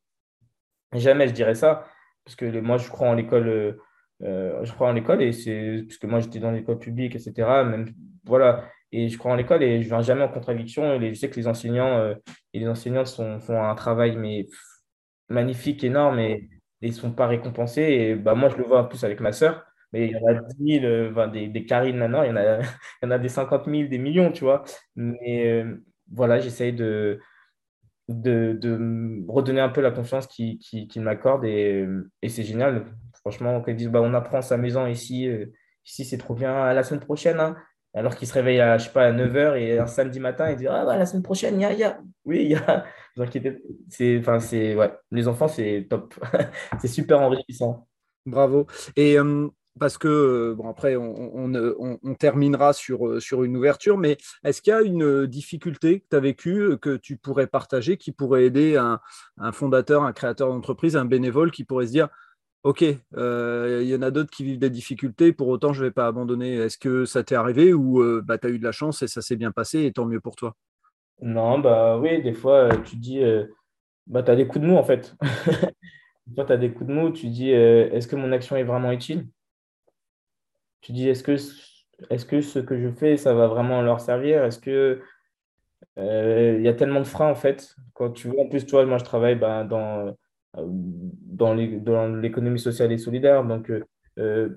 [0.94, 1.86] Jamais je dirais ça,
[2.24, 3.80] parce que moi, je crois en l'école.
[4.24, 7.66] Euh, je crois en l'école et c'est puisque moi j'étais dans l'école publique, etc.
[8.24, 11.02] Voilà, et je crois en l'école et je ne viens jamais en contradiction.
[11.02, 12.16] Et je sais que les enseignants euh,
[12.54, 14.48] et les enseignantes font un travail mais
[15.30, 16.50] magnifique, énorme et
[16.82, 17.82] ils ne sont pas récompensés.
[17.82, 19.66] Et bah, moi, je le vois en plus avec ma sœur
[19.96, 22.60] il y en a 10 000, des, des Karine maintenant, il y, en a,
[23.02, 24.64] il y en a des 50 000, des millions, tu vois.
[24.96, 25.78] Mais euh,
[26.12, 27.20] voilà, j'essaye de,
[28.10, 31.88] de, redonner un peu la confiance qu'ils qui, m'accordent et,
[32.22, 32.86] et c'est génial.
[33.22, 35.48] Franchement, quand ils disent bah, on apprend sa maison ici, euh,
[35.86, 37.40] ici c'est trop bien, à la semaine prochaine.
[37.40, 37.56] Hein.
[37.96, 40.58] Alors qu'ils se réveillent à, je sais pas, à 9h et un samedi matin, ils
[40.58, 41.98] disent Ah, bah, la semaine prochaine, il y a, y a.
[42.26, 42.86] Oui, il y a.
[44.76, 44.94] Ouais.
[45.12, 46.14] Les enfants, c'est top.
[46.82, 47.88] c'est super enrichissant.
[48.26, 48.68] Bravo.
[48.98, 49.48] Et euh,
[49.80, 54.82] parce que, bon, après, on, terminera sur, sur une ouverture, mais est-ce qu'il y a
[54.82, 59.00] une difficulté que tu as vécue, que tu pourrais partager, qui pourrait aider un,
[59.38, 62.10] un fondateur, un créateur d'entreprise, un bénévole qui pourrait se dire
[62.66, 62.84] Ok,
[63.16, 65.92] euh, il y en a d'autres qui vivent des difficultés, pour autant, je ne vais
[65.92, 66.56] pas abandonner.
[66.56, 69.08] Est-ce que ça t'est arrivé ou euh, bah, tu as eu de la chance et
[69.08, 70.56] ça s'est bien passé et tant mieux pour toi
[71.22, 73.22] Non, bah oui, des fois, euh, tu dis,
[74.08, 75.16] bah, tu as des coups de mou en fait.
[76.36, 78.92] Toi, tu as des coups de mou, tu dis, est-ce que mon action est vraiment
[78.92, 79.28] utile?
[80.86, 81.36] Tu dis, est-ce que,
[82.12, 84.44] est que ce que je fais, ça va vraiment leur servir?
[84.44, 85.02] Est-ce que
[85.98, 87.76] il y a tellement de freins en fait?
[87.96, 90.16] Quand tu vois, en plus, toi, moi, je travaille bah, dans
[90.64, 93.44] dans l'économie sociale et solidaire.
[93.44, 93.84] Donc, euh,
[94.20, 94.50] euh,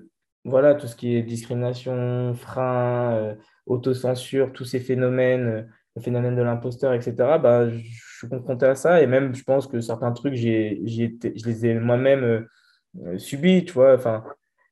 [0.45, 6.43] voilà, tout ce qui est discrimination, frein, euh, autocensure, tous ces phénomènes, le phénomène de
[6.43, 7.79] l'imposteur, etc., bah, je
[8.19, 9.01] suis confronté à ça.
[9.01, 12.45] Et même, je pense que certains trucs, j'ai, je les ai moi-même
[13.17, 13.95] subis, tu vois.
[13.95, 14.23] Enfin,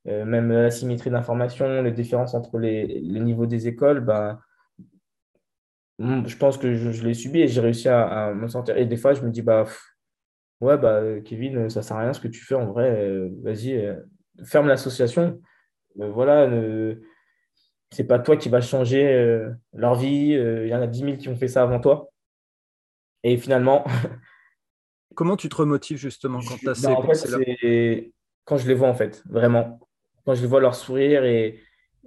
[0.07, 4.39] même la symétrie d'information, les différences entre les, les niveaux des écoles, bah,
[5.99, 8.77] je pense que je, l'ai subi et j'ai réussi à, me sentir.
[8.77, 9.65] Et des fois, je me dis, bah,
[10.59, 12.89] Ouais, bah, Kevin, ça sert à rien ce que tu fais en vrai.
[12.89, 13.95] Euh, vas-y, euh,
[14.43, 15.39] ferme l'association.
[15.99, 16.49] Euh, voilà,
[17.91, 20.31] c'est pas toi qui vas changer leur vie.
[20.31, 22.09] Il y en a 10 000 qui ont fait ça avant toi.
[23.23, 23.85] Et finalement.
[25.15, 26.95] Comment tu te remotives justement quand tu as ces bah,
[28.45, 29.79] Quand je les vois, en fait, vraiment.
[30.27, 31.59] Quand je vois leur sourire et,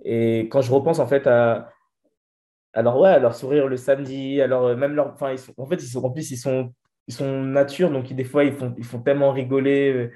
[0.05, 1.73] et quand je repense en fait à.
[2.73, 5.15] Alors, ouais, leur sourire le samedi, alors même leur.
[5.15, 6.73] En fait, ils sont, en plus, ils sont
[7.11, 10.11] ils sont nature, donc des fois, ils font, ils font tellement rigoler.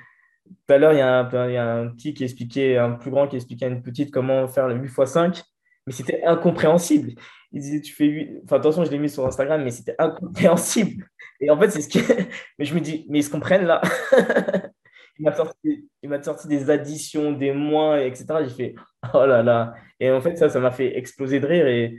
[0.46, 2.92] Tout à l'heure, il y, a un, il y a un petit qui expliquait, un
[2.92, 5.42] plus grand qui expliquait à une petite comment faire le 8 x 5,
[5.86, 7.14] mais c'était incompréhensible.
[7.52, 8.42] Il disait, tu fais 8.
[8.44, 11.08] Enfin, attention, je l'ai mis sur Instagram, mais c'était incompréhensible.
[11.40, 11.98] Et en fait, c'est ce qui.
[12.58, 13.80] mais je me dis, mais ils se comprennent là.
[15.18, 15.88] il m'a sorti,
[16.22, 18.26] sorti, des additions, des moins, etc.
[18.44, 18.74] J'ai fait,
[19.14, 19.74] oh là là.
[20.00, 21.66] Et en fait, ça, ça m'a fait exploser de rire.
[21.66, 21.98] Et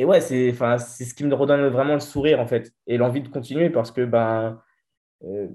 [0.00, 3.28] et ouais, c'est ce qui me redonne vraiment le sourire en fait et l'envie de
[3.28, 4.58] continuer parce que ben,
[5.24, 5.48] euh,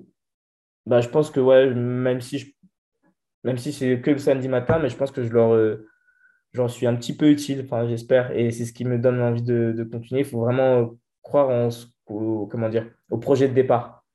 [0.86, 2.56] ben je pense que ouais, même si
[3.44, 5.88] même si c'est que le samedi matin, mais je pense que je leur euh,
[6.54, 9.42] j'en suis un petit peu utile, enfin j'espère et c'est ce qui me donne l'envie
[9.42, 10.22] de, de, continuer.
[10.22, 10.92] Il faut vraiment
[11.24, 11.70] croire en,
[12.08, 14.06] au, comment dire, au projet de départ.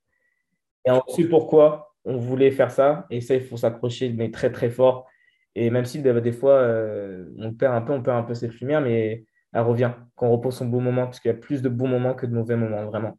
[0.84, 1.89] Et on sait pourquoi?
[2.04, 5.06] On voulait faire ça et ça il faut s'accrocher mais très très fort.
[5.54, 8.48] Et même si des, fois euh, on perd un peu, on perd un peu ses
[8.48, 11.68] lumières, mais elle revient, qu'on repose son bon moment, parce qu'il y a plus de
[11.68, 13.18] bons moments que de mauvais moments, vraiment.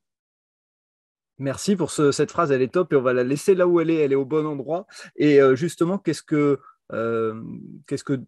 [1.40, 3.90] Merci pour cette phrase, elle est top et on va la laisser là où elle
[3.90, 4.86] est, elle est au bon endroit.
[5.16, 6.60] Et euh, justement, qu'est-ce que,
[6.94, 7.42] euh,
[7.88, 8.22] qu'est-ce que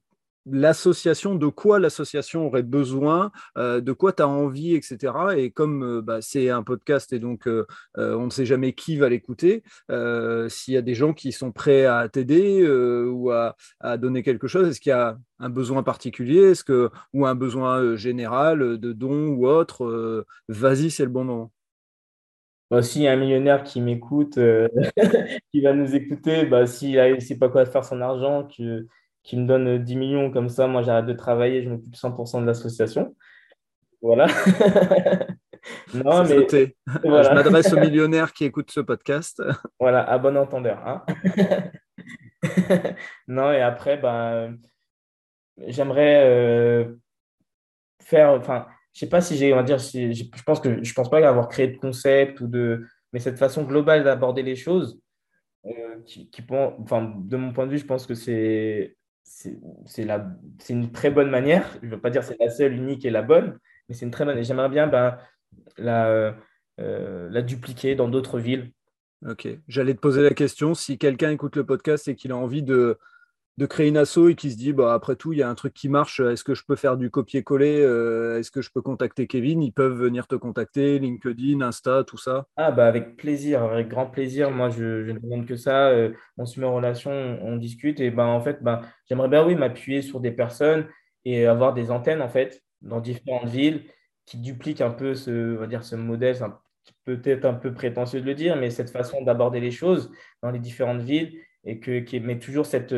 [0.46, 5.14] l'association, de quoi l'association aurait besoin, euh, de quoi tu as envie, etc.
[5.38, 7.66] Et comme euh, bah, c'est un podcast et donc euh,
[7.96, 9.64] on ne sait jamais qui va l'écouter,
[10.50, 13.56] s'il y a des gens qui sont prêts à t'aider ou à,
[13.98, 17.96] donner quelque chose, est-ce qu'il y a un besoin particulier est-ce que, ou un besoin
[17.96, 21.52] général de dons ou autre Vas-y, c'est le bon moment.
[22.70, 24.40] Bah, s'il y a un millionnaire qui m'écoute,
[25.52, 28.88] qui va nous écouter, bah, s'il ne sait pas quoi faire son argent, que
[29.24, 32.46] qui me donne 10 millions comme ça, moi j'arrête de travailler, je m'occupe 100% de
[32.46, 33.16] l'association.
[34.02, 34.28] Voilà.
[35.94, 36.46] non, mais
[36.88, 39.42] je m'adresse aux millionnaires qui écoutent ce podcast.
[39.80, 40.86] Voilà, à bon entendeur.
[40.86, 41.06] Hein.
[43.28, 44.58] non, et après, ben,
[45.68, 46.96] j'aimerais euh,
[48.02, 51.10] faire, enfin, je sais pas si j'ai, on va dire, je pense que je pense
[51.10, 55.00] pas avoir créé de concept ou de, mais cette façon globale d'aborder les choses,
[55.66, 59.58] euh, qui, qui, enfin, de mon point de vue, je pense que c'est c'est
[60.70, 61.68] une très bonne manière.
[61.82, 63.58] Je ne veux pas dire c'est la seule, unique et la bonne,
[63.88, 64.38] mais c'est une très bonne.
[64.38, 65.18] Et j'aimerais bien ben,
[65.78, 66.36] la,
[66.80, 68.72] euh, la dupliquer dans d'autres villes.
[69.28, 69.48] Ok.
[69.68, 72.98] J'allais te poser la question si quelqu'un écoute le podcast et qu'il a envie de,
[73.58, 75.56] de créer une asso et qui se dit bah, après tout, il y a un
[75.56, 78.82] truc qui marche, est-ce que je peux faire du copier-coller euh, Est-ce que je peux
[78.82, 79.62] contacter Kevin?
[79.62, 84.08] Ils peuvent venir te contacter, LinkedIn, Insta, tout ça Ah, bah avec plaisir, avec grand
[84.08, 84.50] plaisir.
[84.50, 85.90] Moi, je, ne demande que ça.
[85.90, 88.00] Euh, on se met en relation, on, discute.
[88.00, 90.88] Et ben, en fait, ben, j'aimerais bien, oui, m'appuyer sur des personnes
[91.24, 93.84] et avoir des antennes, en fait, dans différentes villes
[94.26, 96.38] qui dupliquent un peu ce, modèle.
[97.06, 100.60] peut-être un peu prétentieux de le dire, mais cette façon d'aborder les choses dans les
[100.60, 102.96] différentes villes et que, qui met toujours cette.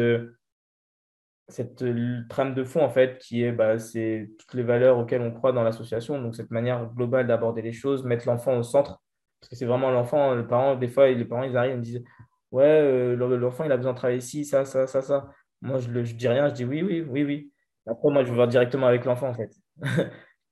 [1.49, 4.97] Euh, cette euh, trame de fond, en fait, qui est bah, c'est toutes les valeurs
[4.97, 6.21] auxquelles on croit dans l'association.
[6.21, 9.01] Donc, cette manière globale d'aborder les choses, mettre l'enfant au centre.
[9.39, 11.81] Parce que c'est vraiment l'enfant, le parent, des fois, les parents, ils arrivent et me
[11.81, 12.03] disent
[12.51, 15.29] Ouais, euh, l'enfant, il a besoin de travailler ici, ça, ça, ça, ça.
[15.61, 17.51] Moi, je ne dis rien, je dis oui, oui, oui, oui.
[17.87, 19.51] Après, moi, je veux voir directement avec l'enfant, en fait.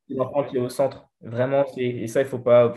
[0.08, 1.08] c'est l'enfant qui est au centre.
[1.22, 2.74] Vraiment, et ça, il ne faut, pas,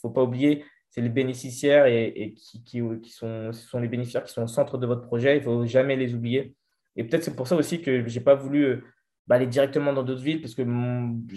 [0.00, 4.32] faut pas oublier, c'est les bénéficiaires et, qui, qui, qui, sont, sont les bénéficiaires qui
[4.32, 5.36] sont au centre de votre projet.
[5.36, 6.54] Il ne faut jamais les oublier
[7.00, 8.84] Et peut-être c'est pour ça aussi que je n'ai pas voulu
[9.26, 10.62] bah, aller directement dans d'autres villes parce que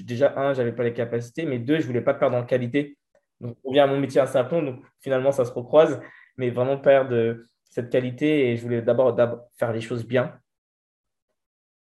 [0.03, 2.43] déjà, un, je n'avais pas les capacités, mais deux, je ne voulais pas perdre en
[2.43, 2.97] qualité.
[3.39, 6.01] Donc, on vient à mon métier à Saint-Plon, donc finalement, ça se recroise,
[6.36, 9.18] mais vraiment perdre cette qualité et je voulais d'abord
[9.57, 10.38] faire les choses bien.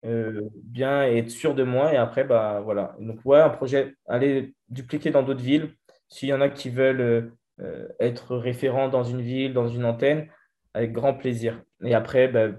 [0.03, 1.93] Euh, bien et être sûr de moi.
[1.93, 2.97] Et après, bah, voilà.
[2.99, 5.71] Donc, ouais, un projet, aller dupliquer dans d'autres villes.
[6.09, 10.27] S'il y en a qui veulent euh, être référents dans une ville, dans une antenne,
[10.73, 11.63] avec grand plaisir.
[11.85, 12.49] Et après, bah,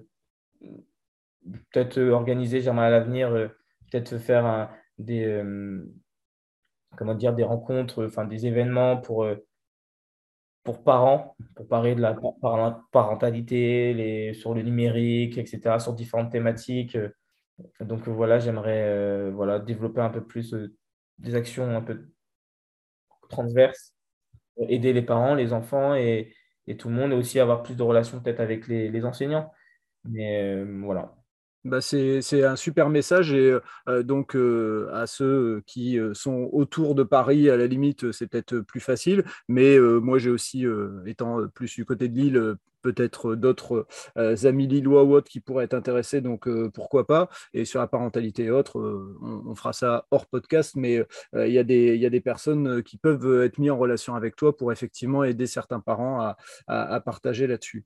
[1.70, 3.48] peut-être organiser, j'aimerais à l'avenir, euh,
[3.90, 5.42] peut-être faire des,
[6.96, 9.26] comment dire, des rencontres, enfin des événements pour,
[10.64, 12.16] pour parents, pour parler de la
[12.92, 16.96] parentalité, les, sur le numérique, etc., sur différentes thématiques.
[17.80, 20.74] Donc voilà, j'aimerais euh, voilà, développer un peu plus euh,
[21.18, 22.08] des actions un peu
[23.28, 23.94] transverses,
[24.68, 26.34] aider les parents, les enfants et,
[26.78, 29.52] tout le monde, et aussi avoir plus de relations peut-être avec les, enseignants.
[30.04, 31.14] Mais euh, voilà.
[31.64, 33.56] Bah c'est un super message et
[33.86, 39.24] donc à ceux qui sont autour de Paris, à la limite, c'est peut-être plus facile.
[39.48, 40.66] Mais moi, j'ai aussi,
[41.06, 43.86] étant plus du côté de Lille, peut-être d'autres
[44.16, 47.28] amis lillois ou autres qui pourraient être intéressés, donc pourquoi pas.
[47.54, 48.78] Et sur la parentalité et autres,
[49.22, 51.04] on, fera ça hors podcast, mais
[51.34, 55.24] il y, a des, personnes qui peuvent être mises en relation avec toi pour effectivement
[55.24, 56.34] aider certains parents
[56.66, 57.84] à, partager là-dessus.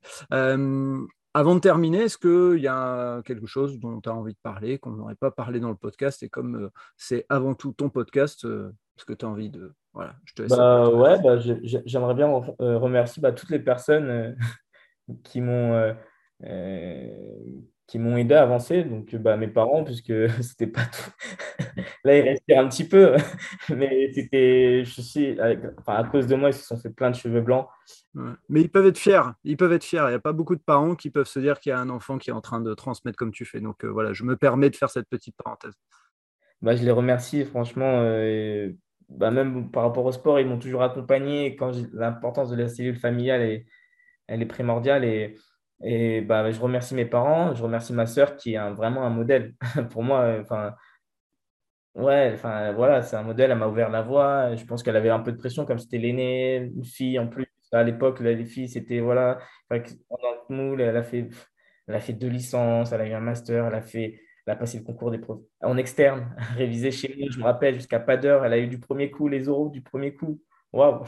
[1.33, 4.79] Avant de terminer, est-ce qu'il y a quelque chose dont tu as envie de parler,
[4.79, 8.45] qu'on n'aurait pas parlé dans le podcast Et comme euh, c'est avant tout ton podcast,
[8.45, 9.73] euh, est-ce que tu as envie de.
[9.93, 10.51] Voilà, je te laisse.
[10.51, 12.27] Bah, ouais, bah, j'aimerais bien
[12.61, 14.35] euh, remercier bah, toutes les personnes
[15.23, 15.95] qui m'ont
[17.87, 18.83] qui m'ont aidé à avancer.
[18.83, 21.11] Donc, bah, mes parents, puisque c'était pas tout.
[22.03, 23.15] Là, ils respirent un petit peu,
[23.69, 25.37] mais c'était, je sais,
[25.87, 27.67] à cause de moi, ils se sont fait plein de cheveux blancs.
[28.49, 29.21] Mais ils peuvent être fiers.
[29.43, 30.03] Ils peuvent être fiers.
[30.05, 31.89] Il n'y a pas beaucoup de parents qui peuvent se dire qu'il y a un
[31.89, 33.61] enfant qui est en train de transmettre comme tu fais.
[33.61, 35.73] Donc, euh, voilà, je me permets de faire cette petite parenthèse.
[36.61, 38.01] Bah, je les remercie, franchement.
[38.01, 38.71] Euh,
[39.09, 41.55] bah, même par rapport au sport, ils m'ont toujours accompagné.
[41.55, 43.65] Quand l'importance de la cellule familiale est,
[44.25, 45.05] elle est primordiale.
[45.05, 45.37] Et,
[45.83, 49.55] et bah, je remercie mes parents, je remercie ma sœur qui est vraiment un modèle
[49.91, 50.37] pour moi.
[50.41, 50.75] Enfin,
[51.95, 53.51] ouais, enfin voilà, c'est un modèle.
[53.51, 54.55] Elle m'a ouvert la voie.
[54.55, 57.47] Je pense qu'elle avait un peu de pression, comme c'était l'aînée, une fille en plus.
[57.73, 61.29] À l'époque, les filles, c'était voilà, elle a fait,
[61.87, 64.55] elle a fait deux licences, elle a eu un master, elle a fait, elle a
[64.55, 67.31] passé le concours des profs en externe, révisé chez nous.
[67.31, 69.81] Je me rappelle jusqu'à pas d'heure, elle a eu du premier coup les euros du
[69.81, 70.41] premier coup.
[70.73, 71.03] Waouh,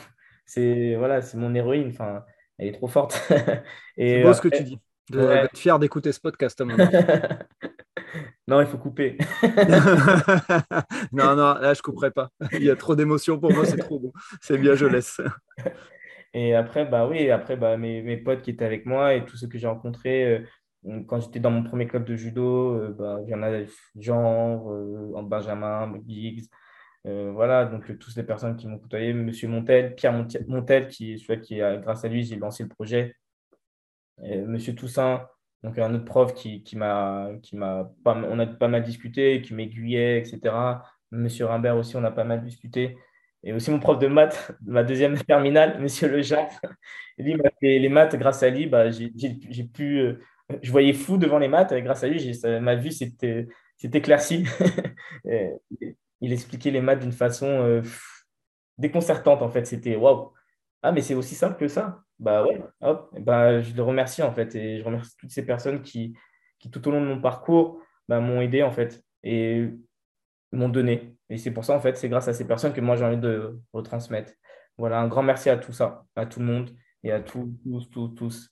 [0.46, 1.90] c'est voilà, c'est mon héroïne.
[1.90, 2.24] Enfin,
[2.60, 3.14] elle est trop forte.
[3.98, 4.80] c'est beau ce que tu dis.
[5.10, 6.66] De, être fier d'écouter ce podcast à
[8.48, 9.18] Non, il faut couper.
[11.12, 12.30] non, non, là, je couperai pas.
[12.54, 14.14] Il y a trop d'émotions pour moi, c'est trop beau.
[14.42, 15.22] C'est bien, je laisse.
[16.34, 19.38] Et après, bah oui, après, bah, mes, mes potes qui étaient avec moi et tous
[19.38, 20.26] ceux que j'ai rencontrés,
[20.86, 23.52] euh, quand j'étais dans mon premier club de judo, euh, bah, il y en a
[23.96, 26.46] Jean, euh, Benjamin, Giggs,
[27.08, 30.14] euh, voilà, donc tous les personnes qui m'ont côtoyé, Monsieur Montel, Pierre
[30.48, 33.16] Montel, qui, celui qui, grâce à lui, j'ai lancé le projet.
[34.22, 35.26] Monsieur Toussaint,
[35.64, 39.42] donc un autre prof qui, qui m'a, qui m'a pas, on a pas mal discuté,
[39.42, 40.56] qui m'aiguillait, etc.
[41.12, 42.98] Monsieur Rimbert aussi, on a pas mal discuté.
[43.44, 46.52] Et aussi mon prof de maths, ma deuxième terminale, Monsieur Lejac.
[47.18, 49.10] Lui m'a fait les maths, grâce à lui, bah, j'ai,
[49.74, 50.22] pu, euh,
[50.62, 51.72] je voyais fou devant les maths.
[51.72, 53.48] Et grâce à lui, ma vue s'était
[53.82, 54.46] éclaircie.
[56.22, 57.82] il expliquait les maths d'une façon euh,
[58.78, 59.66] déconcertante, en fait.
[59.66, 60.34] C'était waouh.
[60.82, 62.02] Ah, mais c'est aussi simple que ça.
[62.20, 63.10] Bah ouais, hop.
[63.20, 64.56] Bah, je le remercie, en fait.
[64.56, 66.16] Et je remercie toutes ces personnes qui,
[66.72, 69.04] tout au long de mon parcours, bah, m'ont aidé, en fait.
[69.24, 69.70] Et
[70.52, 71.16] m'ont donné.
[71.30, 73.18] Et c'est pour ça, en fait, c'est grâce à ces personnes que moi, j'ai envie
[73.18, 74.34] de retransmettre.
[74.78, 76.72] Voilà, un grand merci à tout ça, à tout le monde
[77.04, 78.50] et à tous, tous, tous, tous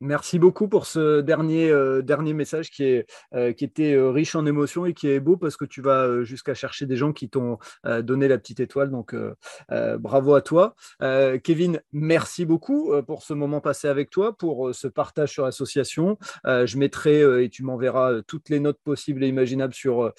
[0.00, 4.36] Merci beaucoup pour ce dernier, euh, dernier message qui, est, euh, qui était euh, riche
[4.36, 7.28] en émotions et qui est beau parce que tu vas jusqu'à chercher des gens qui
[7.28, 8.90] t'ont donné la petite étoile.
[8.90, 9.14] Donc,
[9.98, 10.74] bravo à toi.
[11.42, 16.18] Kevin, merci beaucoup pour ce moment passé avec toi, pour ce partage sur l'association.
[16.44, 20.12] je mettrai, et tu m'enverras toutes les notes possibles et imaginables sur,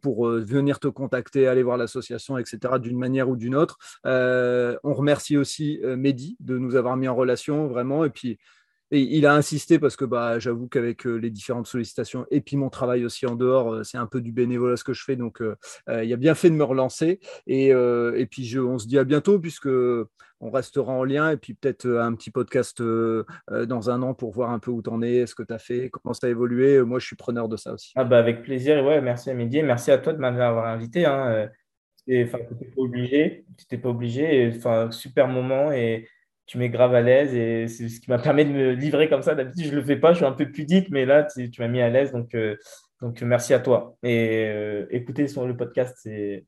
[0.00, 3.78] pour venir te contacter, aller voir l'association, etc., d'une manière ou d'une autre.
[4.04, 8.04] on remercie aussi Mehdi de nous avoir mis en relation, vraiment.
[8.04, 8.38] Et puis,
[9.00, 12.68] il a insisté parce que bah, j'avoue qu'avec euh, les différentes sollicitations et puis mon
[12.68, 15.16] travail aussi en dehors, euh, c'est un peu du bénévolat ce que je fais.
[15.16, 15.56] Donc, euh,
[15.88, 17.20] il a bien fait de me relancer.
[17.46, 19.68] Et, et puis, je, on se dit à bientôt puisque
[20.40, 24.50] on restera en lien et puis peut-être un petit podcast dans un an pour voir
[24.50, 26.82] un peu où tu en es, ce que tu as fait, comment ça a évolué.
[26.82, 27.92] Moi, je suis preneur de ça aussi.
[27.94, 28.84] Ah bah avec plaisir.
[28.84, 29.34] Ouais, merci à.
[29.34, 31.06] Merci à toi de m'avoir invité.
[31.06, 31.48] Hein.
[32.06, 33.46] tu n'étais pas obligé.
[33.82, 34.52] Pas obligé.
[34.90, 36.06] Super moment et
[36.46, 39.22] tu m'es grave à l'aise et c'est ce qui m'a permis de me livrer comme
[39.22, 39.34] ça.
[39.34, 41.68] D'habitude, je ne le fais pas, je suis un peu pudique, mais là, tu, m'as
[41.68, 42.12] mis à l'aise.
[42.12, 42.56] Donc, euh,
[43.00, 43.96] donc, merci à toi.
[44.02, 46.46] Et euh, écoutez sur le podcast, c'est.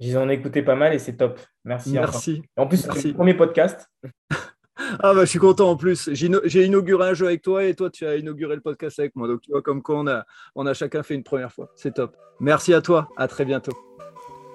[0.00, 1.40] J'en ai écouté pas mal et c'est top.
[1.64, 1.92] Merci.
[1.92, 2.42] Merci.
[2.56, 3.88] En plus, c'est le premier podcast.
[4.76, 6.10] ah bah je suis content en plus.
[6.12, 9.28] J'ai inauguré un jeu avec toi et toi tu as inauguré le podcast avec moi.
[9.28, 10.24] Donc tu vois comme quoi on a,
[10.56, 11.70] on a chacun fait une première fois.
[11.76, 12.16] C'est top.
[12.40, 13.08] Merci à toi.
[13.16, 13.72] À très bientôt.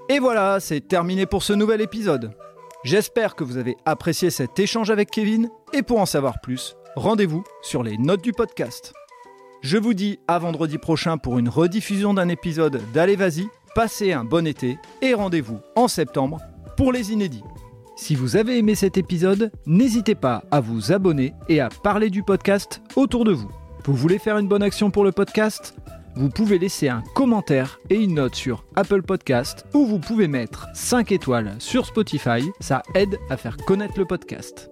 [0.09, 2.31] Et voilà, c'est terminé pour ce nouvel épisode.
[2.85, 7.43] J'espère que vous avez apprécié cet échange avec Kevin et pour en savoir plus, rendez-vous
[7.61, 8.93] sur les notes du podcast.
[9.61, 14.23] Je vous dis à vendredi prochain pour une rediffusion d'un épisode d'Allez Vas-y, passez un
[14.23, 16.39] bon été et rendez-vous en septembre
[16.77, 17.43] pour les inédits.
[17.97, 22.23] Si vous avez aimé cet épisode, n'hésitez pas à vous abonner et à parler du
[22.23, 23.51] podcast autour de vous.
[23.83, 25.75] Vous voulez faire une bonne action pour le podcast?
[26.19, 30.67] Vous pouvez laisser un commentaire et une note sur Apple Podcast ou vous pouvez mettre
[30.73, 34.69] 5 étoiles sur Spotify, ça aide à faire connaître le podcast.